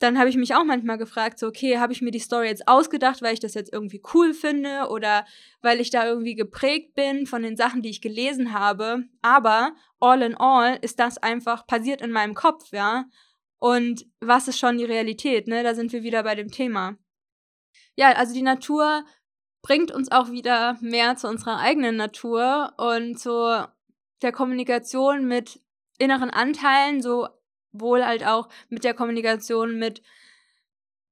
dann 0.00 0.18
habe 0.18 0.30
ich 0.30 0.36
mich 0.36 0.54
auch 0.54 0.64
manchmal 0.64 0.96
gefragt, 0.96 1.38
so, 1.38 1.46
okay, 1.46 1.78
habe 1.78 1.92
ich 1.92 2.00
mir 2.00 2.10
die 2.10 2.18
Story 2.18 2.46
jetzt 2.46 2.66
ausgedacht, 2.66 3.20
weil 3.20 3.34
ich 3.34 3.40
das 3.40 3.52
jetzt 3.52 3.70
irgendwie 3.70 4.02
cool 4.14 4.32
finde 4.32 4.88
oder 4.88 5.26
weil 5.60 5.78
ich 5.78 5.90
da 5.90 6.06
irgendwie 6.06 6.34
geprägt 6.34 6.94
bin 6.94 7.26
von 7.26 7.42
den 7.42 7.56
Sachen, 7.56 7.82
die 7.82 7.90
ich 7.90 8.00
gelesen 8.00 8.54
habe. 8.54 9.04
Aber 9.20 9.74
all 10.00 10.22
in 10.22 10.34
all 10.36 10.78
ist 10.80 10.98
das 11.00 11.18
einfach 11.18 11.66
passiert 11.66 12.00
in 12.00 12.12
meinem 12.12 12.34
Kopf, 12.34 12.72
ja. 12.72 13.04
Und 13.60 14.06
was 14.20 14.48
ist 14.48 14.58
schon 14.58 14.78
die 14.78 14.84
Realität, 14.84 15.46
ne? 15.46 15.62
Da 15.62 15.74
sind 15.74 15.92
wir 15.92 16.02
wieder 16.02 16.22
bei 16.22 16.34
dem 16.34 16.50
Thema. 16.50 16.96
Ja, 17.94 18.12
also 18.12 18.34
die 18.34 18.42
Natur 18.42 19.04
bringt 19.62 19.90
uns 19.92 20.10
auch 20.10 20.30
wieder 20.30 20.78
mehr 20.80 21.16
zu 21.16 21.28
unserer 21.28 21.58
eigenen 21.58 21.96
Natur 21.96 22.72
und 22.78 23.18
zu 23.18 23.68
der 24.22 24.32
Kommunikation 24.32 25.26
mit 25.26 25.60
inneren 25.98 26.30
Anteilen, 26.30 27.02
sowohl 27.02 28.04
halt 28.04 28.26
auch 28.26 28.48
mit 28.70 28.82
der 28.84 28.94
Kommunikation 28.94 29.78
mit 29.78 30.02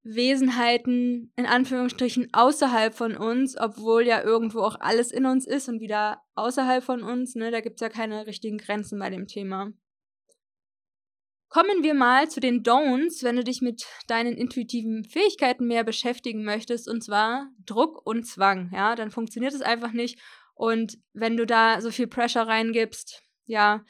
Wesenheiten 0.03 1.31
in 1.35 1.45
Anführungsstrichen 1.45 2.29
außerhalb 2.33 2.95
von 2.95 3.15
uns, 3.15 3.57
obwohl 3.59 4.07
ja 4.07 4.23
irgendwo 4.23 4.61
auch 4.61 4.79
alles 4.79 5.11
in 5.11 5.27
uns 5.27 5.45
ist 5.45 5.69
und 5.69 5.81
wieder 5.81 6.23
außerhalb 6.33 6.83
von 6.83 7.03
uns, 7.03 7.35
ne? 7.35 7.51
Da 7.51 7.61
gibt's 7.61 7.81
ja 7.81 7.89
keine 7.89 8.25
richtigen 8.25 8.57
Grenzen 8.57 8.97
bei 8.97 9.11
dem 9.11 9.27
Thema. 9.27 9.71
Kommen 11.49 11.81
wir 11.81 11.95
mal 11.95 12.29
zu 12.29 12.39
den 12.39 12.61
Don'ts, 12.61 13.23
wenn 13.23 13.35
du 13.35 13.43
dich 13.43 13.61
mit 13.61 13.85
deinen 14.07 14.37
intuitiven 14.37 15.03
Fähigkeiten 15.03 15.65
mehr 15.65 15.83
beschäftigen 15.83 16.43
möchtest, 16.43 16.87
und 16.87 17.03
zwar 17.03 17.49
Druck 17.65 18.05
und 18.05 18.23
Zwang. 18.25 18.69
Ja, 18.71 18.95
dann 18.95 19.09
funktioniert 19.09 19.53
es 19.53 19.61
einfach 19.61 19.91
nicht. 19.91 20.19
Und 20.53 20.99
wenn 21.13 21.37
du 21.37 21.47
da 21.47 21.81
so 21.81 21.89
viel 21.89 22.05
Pressure 22.05 22.45
reingibst, 22.45 23.23
ja, 23.47 23.83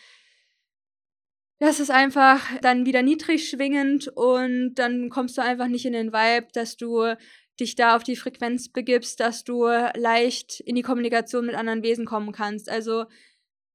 das 1.59 1.81
ist 1.81 1.91
einfach 1.91 2.41
dann 2.61 2.85
wieder 2.85 3.01
niedrig 3.01 3.49
schwingend 3.49 4.07
und 4.07 4.75
dann 4.75 5.09
kommst 5.09 5.37
du 5.37 5.41
einfach 5.41 5.67
nicht 5.67 5.85
in 5.85 5.91
den 5.91 6.13
Vibe, 6.13 6.47
dass 6.53 6.77
du 6.77 7.13
dich 7.59 7.75
da 7.75 7.97
auf 7.97 8.03
die 8.03 8.15
Frequenz 8.15 8.69
begibst, 8.69 9.19
dass 9.19 9.43
du 9.43 9.65
leicht 9.65 10.61
in 10.61 10.75
die 10.75 10.81
Kommunikation 10.81 11.45
mit 11.45 11.55
anderen 11.55 11.83
Wesen 11.83 12.05
kommen 12.05 12.31
kannst. 12.31 12.69
Also 12.69 13.05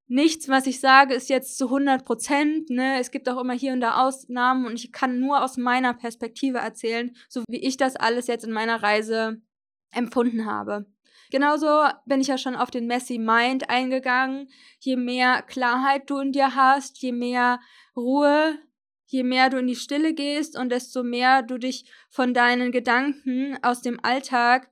nichts, 0.07 0.49
was 0.49 0.67
ich 0.67 0.79
sage, 0.79 1.13
ist 1.13 1.29
jetzt 1.29 1.57
zu 1.57 1.65
100 1.65 2.05
Prozent. 2.05 2.69
Ne? 2.69 2.99
Es 2.99 3.11
gibt 3.11 3.27
auch 3.29 3.39
immer 3.39 3.53
hier 3.53 3.73
und 3.73 3.81
da 3.81 4.05
Ausnahmen 4.05 4.65
und 4.65 4.75
ich 4.75 4.91
kann 4.91 5.19
nur 5.19 5.43
aus 5.43 5.57
meiner 5.57 5.93
Perspektive 5.93 6.59
erzählen, 6.59 7.15
so 7.27 7.43
wie 7.49 7.59
ich 7.59 7.77
das 7.77 7.95
alles 7.95 8.27
jetzt 8.27 8.45
in 8.45 8.51
meiner 8.51 8.81
Reise 8.83 9.41
empfunden 9.91 10.45
habe. 10.45 10.85
Genauso 11.31 11.67
bin 12.05 12.21
ich 12.21 12.27
ja 12.27 12.37
schon 12.37 12.55
auf 12.55 12.69
den 12.69 12.85
Messy 12.85 13.17
Mind 13.17 13.69
eingegangen. 13.69 14.47
Je 14.79 14.95
mehr 14.95 15.41
Klarheit 15.41 16.09
du 16.09 16.19
in 16.19 16.31
dir 16.31 16.55
hast, 16.55 17.01
je 17.01 17.11
mehr 17.11 17.59
Ruhe, 17.95 18.59
je 19.07 19.23
mehr 19.23 19.49
du 19.49 19.57
in 19.57 19.67
die 19.67 19.75
Stille 19.75 20.13
gehst 20.13 20.57
und 20.57 20.69
desto 20.69 21.03
mehr 21.03 21.41
du 21.41 21.57
dich 21.57 21.89
von 22.09 22.33
deinen 22.33 22.71
Gedanken 22.71 23.57
aus 23.63 23.81
dem 23.81 23.99
Alltag 24.03 24.69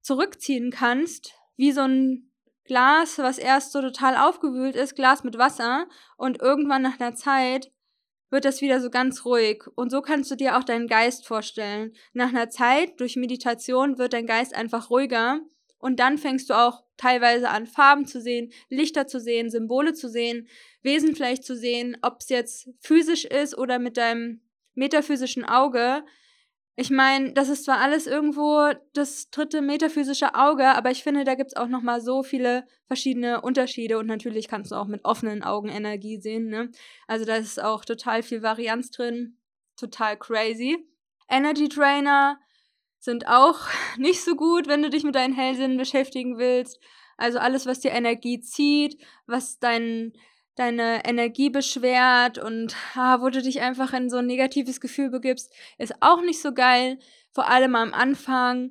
zurückziehen 0.00 0.70
kannst, 0.70 1.32
wie 1.56 1.72
so 1.72 1.80
ein 1.80 2.30
Glas, 2.64 3.18
was 3.18 3.38
erst 3.38 3.72
so 3.72 3.80
total 3.80 4.16
aufgewühlt 4.16 4.74
ist, 4.76 4.96
Glas 4.96 5.22
mit 5.22 5.38
Wasser 5.38 5.86
und 6.16 6.40
irgendwann 6.40 6.82
nach 6.82 6.98
einer 6.98 7.14
Zeit 7.14 7.70
wird 8.30 8.44
das 8.44 8.60
wieder 8.60 8.80
so 8.80 8.90
ganz 8.90 9.24
ruhig. 9.24 9.64
Und 9.76 9.90
so 9.90 10.02
kannst 10.02 10.30
du 10.30 10.34
dir 10.34 10.58
auch 10.58 10.64
deinen 10.64 10.88
Geist 10.88 11.26
vorstellen. 11.26 11.94
Nach 12.12 12.30
einer 12.30 12.50
Zeit, 12.50 12.98
durch 13.00 13.16
Meditation, 13.16 13.96
wird 13.96 14.12
dein 14.12 14.26
Geist 14.26 14.54
einfach 14.54 14.90
ruhiger. 14.90 15.40
Und 15.78 16.00
dann 16.00 16.18
fängst 16.18 16.50
du 16.50 16.54
auch 16.54 16.82
teilweise 16.96 17.48
an, 17.48 17.66
Farben 17.66 18.06
zu 18.06 18.20
sehen, 18.20 18.52
Lichter 18.70 19.06
zu 19.06 19.20
sehen, 19.20 19.50
Symbole 19.50 19.92
zu 19.92 20.08
sehen, 20.08 20.48
Wesen 20.82 21.14
vielleicht 21.14 21.44
zu 21.44 21.56
sehen, 21.56 21.96
ob 22.02 22.20
es 22.20 22.28
jetzt 22.28 22.68
physisch 22.80 23.24
ist 23.24 23.56
oder 23.56 23.78
mit 23.78 23.96
deinem 23.96 24.40
metaphysischen 24.74 25.44
Auge. 25.44 26.04
Ich 26.76 26.90
meine, 26.90 27.32
das 27.32 27.48
ist 27.48 27.64
zwar 27.64 27.78
alles 27.78 28.08
irgendwo 28.08 28.72
das 28.94 29.30
dritte 29.30 29.62
metaphysische 29.62 30.34
Auge, 30.34 30.66
aber 30.66 30.90
ich 30.90 31.04
finde, 31.04 31.22
da 31.22 31.36
gibt 31.36 31.52
es 31.52 31.56
auch 31.56 31.68
noch 31.68 31.82
mal 31.82 32.00
so 32.00 32.24
viele 32.24 32.66
verschiedene 32.86 33.42
Unterschiede 33.42 33.96
und 33.96 34.06
natürlich 34.06 34.48
kannst 34.48 34.72
du 34.72 34.76
auch 34.76 34.88
mit 34.88 35.04
offenen 35.04 35.44
Augen 35.44 35.68
Energie 35.68 36.18
sehen. 36.20 36.48
Ne? 36.48 36.72
Also 37.06 37.24
da 37.24 37.36
ist 37.36 37.62
auch 37.62 37.84
total 37.84 38.24
viel 38.24 38.42
Varianz 38.42 38.90
drin, 38.90 39.38
total 39.76 40.18
crazy. 40.18 40.76
Energy 41.28 41.68
Trainer 41.68 42.40
sind 42.98 43.28
auch 43.28 43.60
nicht 43.96 44.24
so 44.24 44.34
gut, 44.34 44.66
wenn 44.66 44.82
du 44.82 44.90
dich 44.90 45.04
mit 45.04 45.14
deinen 45.14 45.34
Hellsinnen 45.34 45.76
beschäftigen 45.76 46.38
willst. 46.38 46.80
Also 47.16 47.38
alles, 47.38 47.66
was 47.66 47.78
dir 47.78 47.92
Energie 47.92 48.40
zieht, 48.40 49.00
was 49.26 49.60
deinen 49.60 50.12
deine 50.56 51.04
Energie 51.04 51.50
beschwert 51.50 52.38
und 52.38 52.76
ah, 52.94 53.20
wo 53.20 53.28
du 53.28 53.42
dich 53.42 53.60
einfach 53.60 53.92
in 53.92 54.08
so 54.10 54.18
ein 54.18 54.26
negatives 54.26 54.80
Gefühl 54.80 55.10
begibst, 55.10 55.52
ist 55.78 55.94
auch 56.00 56.22
nicht 56.22 56.40
so 56.40 56.52
geil. 56.52 56.98
Vor 57.32 57.48
allem 57.48 57.74
am 57.74 57.92
Anfang. 57.92 58.70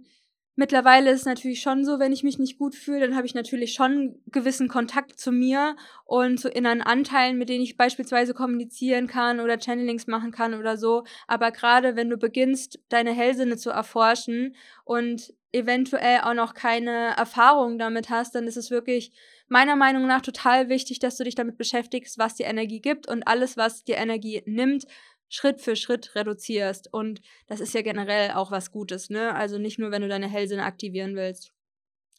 Mittlerweile 0.56 1.10
ist 1.10 1.22
es 1.22 1.26
natürlich 1.26 1.62
schon 1.62 1.84
so, 1.84 1.98
wenn 1.98 2.14
ich 2.14 2.22
mich 2.22 2.38
nicht 2.38 2.60
gut 2.60 2.76
fühle, 2.76 3.00
dann 3.00 3.16
habe 3.16 3.26
ich 3.26 3.34
natürlich 3.34 3.74
schon 3.74 4.22
gewissen 4.28 4.68
Kontakt 4.68 5.20
zu 5.20 5.32
mir 5.32 5.76
und 6.06 6.40
zu 6.40 6.48
inneren 6.48 6.84
Anteilen, 6.84 7.40
mit 7.40 7.50
denen 7.50 7.64
ich 7.64 7.76
beispielsweise 7.76 8.36
kommunizieren 8.36 9.08
kann 9.08 9.40
oder 9.40 9.58
Channelings 9.58 10.06
machen 10.06 10.32
kann 10.32 10.54
oder 10.54 10.78
so. 10.78 11.06
Aber 11.28 11.50
gerade 11.52 11.96
wenn 11.96 12.12
du 12.12 12.18
beginnst, 12.18 12.80
deine 12.90 13.14
Hellsinne 13.14 13.58
zu 13.58 13.72
erforschen 13.72 14.56
und 14.86 15.34
eventuell 15.52 16.22
auch 16.22 16.36
noch 16.36 16.54
keine 16.54 17.18
Erfahrung 17.18 17.80
damit 17.80 18.12
hast, 18.12 18.36
dann 18.36 18.46
ist 18.46 18.58
es 18.58 18.70
wirklich 18.70 19.12
meiner 19.48 19.76
Meinung 19.76 20.08
nach 20.08 20.22
total 20.22 20.70
wichtig, 20.70 21.00
dass 21.00 21.18
du 21.18 21.24
dich 21.24 21.36
damit 21.36 21.58
beschäftigst, 21.58 22.18
was 22.18 22.36
dir 22.36 22.46
Energie 22.46 22.82
gibt 22.82 23.08
und 23.08 23.28
alles, 23.28 23.58
was 23.58 23.84
dir 23.84 23.98
Energie 23.98 24.42
nimmt, 24.46 24.86
Schritt 25.30 25.62
für 25.62 25.76
Schritt 25.76 26.16
reduzierst. 26.16 26.94
Und 26.94 27.22
das 27.48 27.60
ist 27.60 27.74
ja 27.74 27.82
generell 27.82 28.32
auch 28.32 28.52
was 28.52 28.72
Gutes, 28.72 29.10
ne? 29.10 29.34
Also 29.34 29.58
nicht 29.58 29.80
nur, 29.80 29.92
wenn 29.92 30.02
du 30.02 30.08
deine 30.08 30.28
Hellsinne 30.28 30.64
aktivieren 30.64 31.16
willst. 31.16 31.52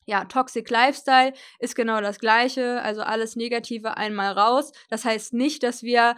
Ja, 0.06 0.24
Toxic 0.26 0.68
Lifestyle 0.68 1.32
ist 1.58 1.76
genau 1.76 2.00
das 2.00 2.18
Gleiche, 2.18 2.82
also 2.82 3.02
alles 3.02 3.36
Negative 3.36 3.96
einmal 3.96 4.32
raus. 4.32 4.72
Das 4.90 5.04
heißt 5.04 5.32
nicht, 5.32 5.62
dass 5.62 5.82
wir 5.82 6.16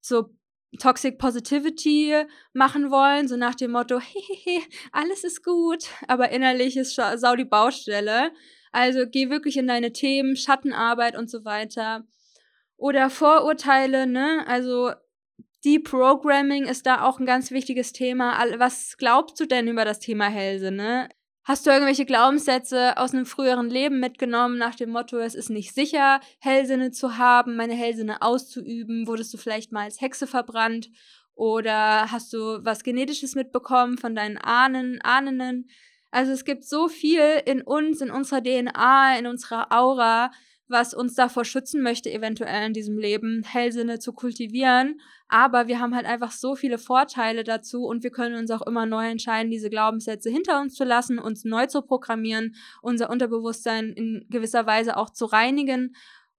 so 0.00 0.30
Toxic 0.78 1.18
Positivity 1.18 2.24
machen 2.52 2.90
wollen, 2.90 3.28
so 3.28 3.36
nach 3.36 3.54
dem 3.54 3.72
Motto, 3.72 3.98
hehehe, 4.00 4.62
alles 4.92 5.24
ist 5.24 5.44
gut, 5.44 5.86
aber 6.06 6.30
innerlich 6.30 6.76
ist 6.76 6.94
sau 6.94 7.34
die 7.34 7.44
Baustelle. 7.44 8.30
Also 8.76 9.06
geh 9.10 9.30
wirklich 9.30 9.56
in 9.56 9.66
deine 9.66 9.94
Themen, 9.94 10.36
Schattenarbeit 10.36 11.16
und 11.16 11.30
so 11.30 11.46
weiter. 11.46 12.04
Oder 12.76 13.08
Vorurteile, 13.08 14.06
ne? 14.06 14.44
Also 14.46 14.90
Deprogramming 15.64 16.66
ist 16.66 16.84
da 16.84 17.00
auch 17.00 17.18
ein 17.18 17.24
ganz 17.24 17.50
wichtiges 17.52 17.94
Thema. 17.94 18.38
Was 18.58 18.98
glaubst 18.98 19.40
du 19.40 19.46
denn 19.46 19.66
über 19.66 19.86
das 19.86 19.98
Thema 19.98 20.26
Helse, 20.26 20.70
ne? 20.72 21.08
Hast 21.42 21.66
du 21.66 21.70
irgendwelche 21.70 22.04
Glaubenssätze 22.04 22.98
aus 22.98 23.14
einem 23.14 23.24
früheren 23.24 23.70
Leben 23.70 23.98
mitgenommen 23.98 24.58
nach 24.58 24.74
dem 24.74 24.90
Motto, 24.90 25.16
es 25.16 25.34
ist 25.34 25.48
nicht 25.48 25.74
sicher, 25.74 26.20
Hellsinne 26.40 26.90
zu 26.90 27.16
haben, 27.16 27.56
meine 27.56 27.72
Hellsinne 27.72 28.20
auszuüben? 28.20 29.06
Wurdest 29.06 29.32
du 29.32 29.38
vielleicht 29.38 29.72
mal 29.72 29.84
als 29.84 30.02
Hexe 30.02 30.26
verbrannt? 30.26 30.90
Oder 31.34 32.10
hast 32.12 32.30
du 32.34 32.62
was 32.62 32.84
Genetisches 32.84 33.36
mitbekommen 33.36 33.96
von 33.96 34.14
deinen 34.14 34.36
Ahnen, 34.36 35.00
Ahnen? 35.00 35.70
Also 36.16 36.32
es 36.32 36.46
gibt 36.46 36.64
so 36.64 36.88
viel 36.88 37.42
in 37.44 37.60
uns, 37.60 38.00
in 38.00 38.10
unserer 38.10 38.42
DNA, 38.42 39.18
in 39.18 39.26
unserer 39.26 39.70
Aura, 39.70 40.30
was 40.66 40.94
uns 40.94 41.14
davor 41.14 41.44
schützen 41.44 41.82
möchte, 41.82 42.10
eventuell 42.10 42.64
in 42.64 42.72
diesem 42.72 42.96
Leben 42.96 43.42
Hellsinne 43.42 43.98
zu 43.98 44.14
kultivieren. 44.14 44.98
Aber 45.28 45.68
wir 45.68 45.78
haben 45.78 45.94
halt 45.94 46.06
einfach 46.06 46.30
so 46.30 46.56
viele 46.56 46.78
Vorteile 46.78 47.44
dazu 47.44 47.84
und 47.84 48.02
wir 48.02 48.08
können 48.08 48.36
uns 48.36 48.50
auch 48.50 48.66
immer 48.66 48.86
neu 48.86 49.06
entscheiden, 49.06 49.50
diese 49.50 49.68
Glaubenssätze 49.68 50.30
hinter 50.30 50.58
uns 50.62 50.74
zu 50.74 50.84
lassen, 50.84 51.18
uns 51.18 51.44
neu 51.44 51.66
zu 51.66 51.82
programmieren, 51.82 52.54
unser 52.80 53.10
Unterbewusstsein 53.10 53.90
in 53.90 54.24
gewisser 54.30 54.64
Weise 54.64 54.96
auch 54.96 55.10
zu 55.10 55.26
reinigen 55.26 55.94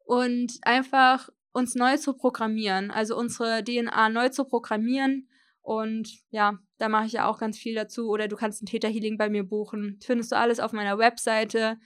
und 0.06 0.54
einfach 0.64 1.30
uns 1.54 1.76
neu 1.76 1.98
zu 1.98 2.14
programmieren, 2.14 2.90
also 2.90 3.16
unsere 3.16 3.64
DNA 3.64 4.10
neu 4.10 4.30
zu 4.30 4.44
programmieren 4.46 5.28
und 5.68 6.22
ja, 6.30 6.58
da 6.78 6.88
mache 6.88 7.08
ich 7.08 7.12
ja 7.12 7.28
auch 7.28 7.40
ganz 7.40 7.58
viel 7.58 7.76
dazu. 7.76 8.08
Oder 8.08 8.30
du 8.30 8.38
kannst 8.38 8.64
ein 8.64 8.68
Theta 8.68 8.88
Healing 8.88 9.18
bei 9.18 9.30
mir 9.30 9.44
buchen. 9.44 10.00
Findest 10.02 10.32
du 10.32 10.38
alles 10.38 10.62
auf 10.62 10.72
meiner 10.72 10.98
Webseite. 10.98 11.78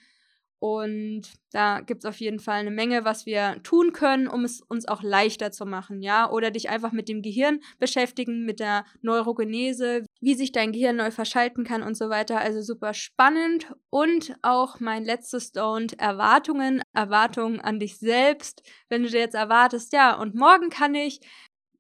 Und 0.60 1.24
da 1.52 1.82
gibt 1.82 2.04
es 2.04 2.06
auf 2.08 2.20
jeden 2.20 2.38
Fall 2.38 2.60
eine 2.60 2.70
Menge, 2.70 3.06
was 3.06 3.26
wir 3.26 3.60
tun 3.64 3.92
können, 3.92 4.28
um 4.28 4.46
es 4.46 4.62
uns 4.62 4.88
auch 4.88 5.02
leichter 5.02 5.52
zu 5.52 5.66
machen, 5.66 6.04
ja. 6.04 6.30
Oder 6.30 6.52
dich 6.52 6.70
einfach 6.70 6.92
mit 6.92 7.10
dem 7.10 7.24
Gehirn 7.24 7.60
beschäftigen, 7.80 8.46
mit 8.46 8.60
der 8.60 8.86
Neurogenese, 9.02 10.06
wie 10.20 10.36
sich 10.36 10.52
dein 10.52 10.74
Gehirn 10.74 10.98
neu 10.98 11.10
verschalten 11.10 11.64
kann 11.64 11.82
und 11.82 11.98
so 11.98 12.10
weiter. 12.10 12.40
Also 12.40 12.62
super 12.62 12.94
spannend. 12.94 13.74
Und 13.90 14.36
auch 14.44 14.80
mein 14.80 15.04
letztes 15.04 15.46
Stone, 15.48 15.88
Erwartungen, 15.98 16.84
Erwartungen 16.94 17.60
an 17.60 17.80
dich 17.80 17.98
selbst. 17.98 18.62
Wenn 18.90 19.02
du 19.02 19.10
dir 19.10 19.22
jetzt 19.22 19.34
erwartest, 19.34 19.92
ja, 19.92 20.14
und 20.14 20.36
morgen 20.36 20.70
kann 20.70 20.94
ich 20.94 21.20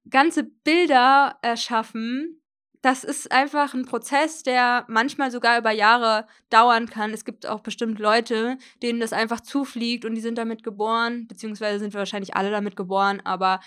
ganze 0.09 0.43
Bilder 0.43 1.37
erschaffen, 1.41 2.41
das 2.81 3.03
ist 3.03 3.31
einfach 3.31 3.75
ein 3.75 3.85
Prozess, 3.85 4.41
der 4.41 4.85
manchmal 4.87 5.29
sogar 5.29 5.59
über 5.59 5.71
Jahre 5.71 6.25
dauern 6.49 6.89
kann. 6.89 7.11
Es 7.13 7.25
gibt 7.25 7.45
auch 7.45 7.59
bestimmt 7.59 7.99
Leute, 7.99 8.57
denen 8.81 8.99
das 8.99 9.13
einfach 9.13 9.41
zufliegt 9.41 10.03
und 10.03 10.15
die 10.15 10.21
sind 10.21 10.37
damit 10.37 10.63
geboren, 10.63 11.27
beziehungsweise 11.27 11.79
sind 11.79 11.93
wir 11.93 11.99
wahrscheinlich 11.99 12.35
alle 12.35 12.49
damit 12.49 12.75
geboren, 12.75 13.21
aber 13.23 13.59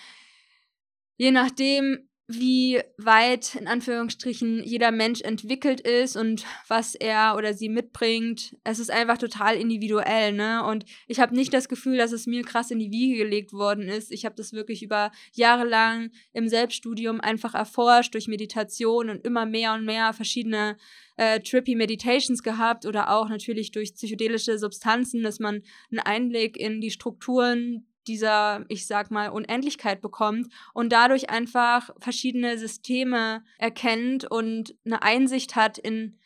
je 1.16 1.30
nachdem, 1.30 2.08
wie 2.26 2.80
weit 2.96 3.54
in 3.54 3.66
Anführungsstrichen 3.66 4.64
jeder 4.64 4.90
Mensch 4.90 5.20
entwickelt 5.20 5.82
ist 5.82 6.16
und 6.16 6.46
was 6.68 6.94
er 6.94 7.34
oder 7.36 7.52
sie 7.52 7.68
mitbringt. 7.68 8.56
Es 8.64 8.78
ist 8.78 8.90
einfach 8.90 9.18
total 9.18 9.56
individuell, 9.56 10.32
ne? 10.32 10.64
Und 10.64 10.86
ich 11.06 11.20
habe 11.20 11.34
nicht 11.34 11.52
das 11.52 11.68
Gefühl, 11.68 11.98
dass 11.98 12.12
es 12.12 12.26
mir 12.26 12.42
krass 12.42 12.70
in 12.70 12.78
die 12.78 12.90
Wiege 12.90 13.18
gelegt 13.18 13.52
worden 13.52 13.88
ist. 13.88 14.10
Ich 14.10 14.24
habe 14.24 14.36
das 14.36 14.54
wirklich 14.54 14.82
über 14.82 15.12
Jahre 15.34 15.68
lang 15.68 16.12
im 16.32 16.48
Selbststudium 16.48 17.20
einfach 17.20 17.54
erforscht 17.54 18.14
durch 18.14 18.26
Meditation 18.26 19.10
und 19.10 19.22
immer 19.26 19.44
mehr 19.44 19.74
und 19.74 19.84
mehr 19.84 20.14
verschiedene 20.14 20.78
äh, 21.16 21.40
trippy 21.40 21.74
Meditations 21.74 22.42
gehabt 22.42 22.86
oder 22.86 23.10
auch 23.10 23.28
natürlich 23.28 23.70
durch 23.70 23.94
psychedelische 23.94 24.58
Substanzen, 24.58 25.22
dass 25.22 25.40
man 25.40 25.62
einen 25.90 26.00
Einblick 26.00 26.56
in 26.56 26.80
die 26.80 26.90
Strukturen 26.90 27.86
dieser, 28.06 28.64
ich 28.68 28.86
sag 28.86 29.10
mal, 29.10 29.28
Unendlichkeit 29.28 30.00
bekommt 30.00 30.52
und 30.72 30.92
dadurch 30.92 31.30
einfach 31.30 31.90
verschiedene 31.98 32.58
Systeme 32.58 33.42
erkennt 33.58 34.24
und 34.24 34.74
eine 34.84 35.02
Einsicht 35.02 35.56
hat 35.56 35.78
in 35.78 36.18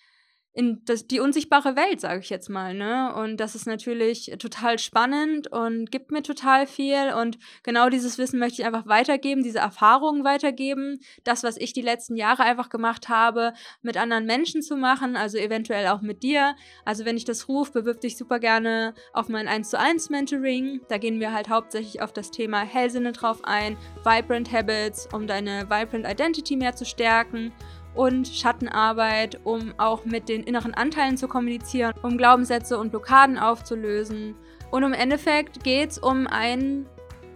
in 0.59 0.85
das, 0.87 1.07
die 1.07 1.21
unsichtbare 1.21 1.77
Welt, 1.77 2.01
sage 2.01 2.19
ich 2.19 2.31
jetzt 2.31 2.51
mal. 2.51 2.75
Ne? 2.75 3.15
Und 3.15 3.37
das 3.37 3.55
ist 3.55 3.69
natürlich 3.69 4.35
total 4.41 4.81
spannend 4.81 5.47
und 5.53 5.93
gibt 5.93 6.11
mir 6.11 6.25
total 6.25 6.67
viel. 6.67 7.13
Und 7.17 7.39
genau 7.63 7.89
dieses 7.89 8.19
Wissen 8.19 8.41
möchte 8.41 8.61
ich 8.61 8.67
einfach 8.67 8.89
weitergeben, 8.89 9.45
diese 9.45 9.61
Erfahrungen 9.61 10.25
weitergeben. 10.25 10.99
Das, 11.23 11.45
was 11.45 11.59
ich 11.59 11.75
die 11.75 11.81
letzten 11.81 12.17
Jahre 12.17 12.43
einfach 12.43 12.71
gemacht 12.71 13.09
habe, 13.09 13.53
mit 13.83 13.97
anderen 13.97 14.27
Menschen 14.27 14.61
zu 14.61 14.75
machen, 14.75 15.15
also 15.15 15.39
eventuell 15.39 15.87
auch 15.87 16.01
mit 16.01 16.25
dir. 16.25 16.57
Also 16.85 17.05
wenn 17.05 17.17
ich 17.17 17.25
das 17.25 17.47
rufe, 17.47 17.71
bewirb 17.71 18.01
dich 18.01 18.17
super 18.17 18.41
gerne 18.41 18.95
auf 19.13 19.29
mein 19.29 19.47
1 19.47 19.71
zu 19.71 19.79
1 19.79 20.11
Mentoring. 20.11 20.81
Da 20.89 20.99
gehen 20.99 21.21
wir 21.21 21.33
halt 21.33 21.49
hauptsächlich 21.49 22.03
auf 22.03 22.13
das 22.13 22.33
Thema 22.33 22.63
Hellsinne 22.63 23.13
drauf 23.13 23.43
ein, 23.45 23.77
Vibrant 24.03 24.51
Habits, 24.51 25.09
um 25.13 25.29
deine 25.29 25.71
Vibrant 25.71 26.05
Identity 26.05 26.57
mehr 26.57 26.75
zu 26.75 26.85
stärken 26.85 27.53
und 27.99 28.29
Schattenarbeit, 28.29 29.41
um 29.43 29.75
auch 29.77 30.05
mit 30.05 30.29
den 30.29 30.45
inneren 30.45 30.73
Anteilen 30.73 31.17
zu 31.17 31.27
kommunizieren, 31.27 31.93
um 32.03 32.17
Glaubenssätze 32.17 32.79
und 32.79 32.91
Blockaden 32.91 33.37
aufzulösen. 33.39 34.37
Und 34.71 34.85
im 34.85 34.93
Endeffekt 34.93 35.65
geht 35.65 35.91
es 35.91 35.99
um 35.99 36.29
ein 36.29 36.87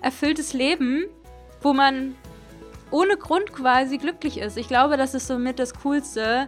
erfülltes 0.03 0.53
Leben, 0.53 1.07
wo 1.63 1.73
man 1.73 2.15
ohne 2.93 3.17
Grund 3.17 3.53
quasi 3.53 3.99
glücklich 3.99 4.39
ist. 4.39 4.57
Ich 4.57 4.69
glaube, 4.69 4.97
das 4.97 5.15
ist 5.15 5.27
somit 5.27 5.59
das 5.59 5.75
Coolste, 5.83 6.47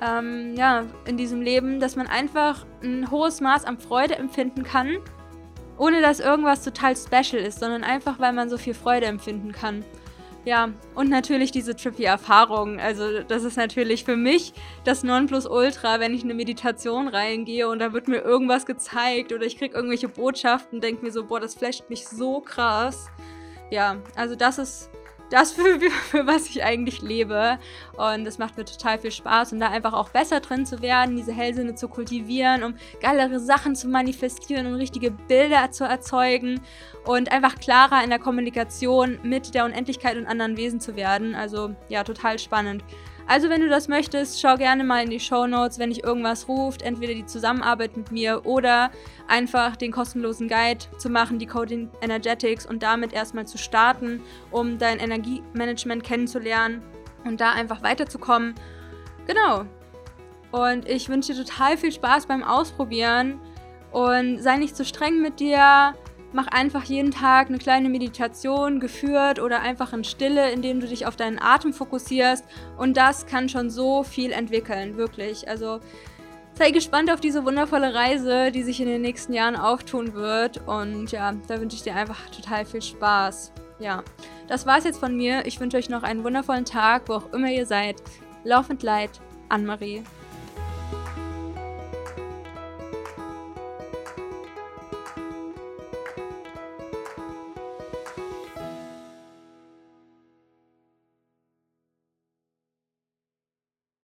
ähm, 0.00 0.54
ja, 0.54 0.84
in 1.04 1.16
diesem 1.16 1.42
Leben, 1.42 1.80
dass 1.80 1.96
man 1.96 2.06
einfach 2.06 2.64
ein 2.80 3.10
hohes 3.10 3.40
Maß 3.40 3.64
an 3.64 3.76
Freude 3.76 4.14
empfinden 4.14 4.62
kann, 4.62 4.98
ohne 5.78 6.00
dass 6.00 6.20
irgendwas 6.20 6.62
total 6.62 6.94
special 6.94 7.42
ist, 7.42 7.58
sondern 7.58 7.82
einfach, 7.82 8.20
weil 8.20 8.32
man 8.32 8.48
so 8.48 8.56
viel 8.56 8.74
Freude 8.74 9.06
empfinden 9.06 9.50
kann. 9.50 9.84
Ja, 10.44 10.68
und 10.94 11.08
natürlich 11.08 11.52
diese 11.52 11.74
trippy 11.74 12.04
Erfahrung. 12.04 12.78
Also, 12.78 13.22
das 13.22 13.44
ist 13.44 13.56
natürlich 13.56 14.04
für 14.04 14.16
mich 14.16 14.52
das 14.84 15.02
Nonplusultra, 15.02 16.00
wenn 16.00 16.12
ich 16.12 16.22
in 16.22 16.26
eine 16.26 16.34
Meditation 16.34 17.08
reingehe 17.08 17.66
und 17.66 17.78
da 17.78 17.94
wird 17.94 18.08
mir 18.08 18.18
irgendwas 18.18 18.66
gezeigt 18.66 19.32
oder 19.32 19.46
ich 19.46 19.56
kriege 19.56 19.74
irgendwelche 19.74 20.08
Botschaften, 20.08 20.82
denke 20.82 21.02
mir 21.02 21.12
so, 21.12 21.24
boah, 21.24 21.40
das 21.40 21.54
flasht 21.54 21.88
mich 21.88 22.06
so 22.06 22.40
krass. 22.40 23.06
Ja, 23.70 23.96
also 24.16 24.36
das 24.36 24.58
ist 24.58 24.90
das, 25.34 25.52
für, 25.52 25.80
für 25.80 26.26
was 26.26 26.48
ich 26.48 26.62
eigentlich 26.62 27.02
lebe. 27.02 27.58
Und 27.96 28.26
es 28.26 28.38
macht 28.38 28.56
mir 28.56 28.64
total 28.64 28.98
viel 28.98 29.10
Spaß, 29.10 29.52
um 29.52 29.60
da 29.60 29.68
einfach 29.68 29.92
auch 29.92 30.10
besser 30.10 30.40
drin 30.40 30.64
zu 30.64 30.80
werden, 30.80 31.16
diese 31.16 31.32
Hellsinne 31.32 31.74
zu 31.74 31.88
kultivieren, 31.88 32.62
um 32.62 32.74
geilere 33.00 33.40
Sachen 33.40 33.74
zu 33.74 33.88
manifestieren 33.88 34.66
und 34.66 34.74
richtige 34.74 35.10
Bilder 35.10 35.70
zu 35.72 35.84
erzeugen 35.84 36.60
und 37.04 37.32
einfach 37.32 37.56
klarer 37.56 38.02
in 38.04 38.10
der 38.10 38.18
Kommunikation 38.18 39.18
mit 39.22 39.54
der 39.54 39.64
Unendlichkeit 39.64 40.16
und 40.16 40.26
anderen 40.26 40.56
Wesen 40.56 40.80
zu 40.80 40.96
werden. 40.96 41.34
Also 41.34 41.74
ja, 41.88 42.04
total 42.04 42.38
spannend. 42.38 42.84
Also 43.26 43.48
wenn 43.48 43.62
du 43.62 43.68
das 43.68 43.88
möchtest, 43.88 44.40
schau 44.40 44.56
gerne 44.56 44.84
mal 44.84 45.02
in 45.02 45.10
die 45.10 45.20
Show 45.20 45.46
Notes, 45.46 45.78
wenn 45.78 45.90
dich 45.90 46.04
irgendwas 46.04 46.46
ruft, 46.46 46.82
entweder 46.82 47.14
die 47.14 47.24
Zusammenarbeit 47.24 47.96
mit 47.96 48.12
mir 48.12 48.44
oder 48.44 48.90
einfach 49.28 49.76
den 49.76 49.92
kostenlosen 49.92 50.48
Guide 50.48 50.84
zu 50.98 51.08
machen, 51.08 51.38
die 51.38 51.46
Coding 51.46 51.88
Energetics 52.02 52.66
und 52.66 52.82
damit 52.82 53.12
erstmal 53.14 53.46
zu 53.46 53.56
starten, 53.56 54.22
um 54.50 54.78
dein 54.78 54.98
Energiemanagement 54.98 56.04
kennenzulernen 56.04 56.82
und 57.24 57.40
da 57.40 57.52
einfach 57.52 57.82
weiterzukommen. 57.82 58.54
Genau. 59.26 59.64
Und 60.52 60.88
ich 60.88 61.08
wünsche 61.08 61.32
dir 61.32 61.44
total 61.44 61.78
viel 61.78 61.92
Spaß 61.92 62.26
beim 62.26 62.44
Ausprobieren 62.44 63.40
und 63.90 64.42
sei 64.42 64.58
nicht 64.58 64.76
zu 64.76 64.84
streng 64.84 65.22
mit 65.22 65.40
dir 65.40 65.94
mach 66.34 66.48
einfach 66.48 66.84
jeden 66.84 67.12
Tag 67.12 67.48
eine 67.48 67.58
kleine 67.58 67.88
Meditation 67.88 68.80
geführt 68.80 69.40
oder 69.40 69.60
einfach 69.60 69.92
in 69.92 70.04
Stille, 70.04 70.50
indem 70.50 70.80
du 70.80 70.86
dich 70.86 71.06
auf 71.06 71.16
deinen 71.16 71.38
Atem 71.40 71.72
fokussierst. 71.72 72.44
Und 72.76 72.96
das 72.96 73.26
kann 73.26 73.48
schon 73.48 73.70
so 73.70 74.02
viel 74.02 74.32
entwickeln, 74.32 74.96
wirklich. 74.96 75.48
Also 75.48 75.80
sei 76.54 76.72
gespannt 76.72 77.10
auf 77.10 77.20
diese 77.20 77.44
wundervolle 77.44 77.94
Reise, 77.94 78.50
die 78.50 78.62
sich 78.62 78.80
in 78.80 78.86
den 78.86 79.02
nächsten 79.02 79.32
Jahren 79.32 79.56
auftun 79.56 80.14
wird. 80.14 80.66
Und 80.66 81.12
ja, 81.12 81.32
da 81.46 81.60
wünsche 81.60 81.76
ich 81.76 81.82
dir 81.82 81.94
einfach 81.94 82.28
total 82.30 82.64
viel 82.64 82.82
Spaß. 82.82 83.52
Ja, 83.78 84.02
das 84.48 84.66
war's 84.66 84.84
jetzt 84.84 84.98
von 84.98 85.16
mir. 85.16 85.46
Ich 85.46 85.60
wünsche 85.60 85.76
euch 85.76 85.88
noch 85.88 86.02
einen 86.02 86.24
wundervollen 86.24 86.64
Tag, 86.64 87.08
wo 87.08 87.14
auch 87.14 87.32
immer 87.32 87.50
ihr 87.50 87.66
seid. 87.66 88.02
Laufend 88.44 88.82
Leid, 88.82 89.10
Anne-Marie. 89.48 90.02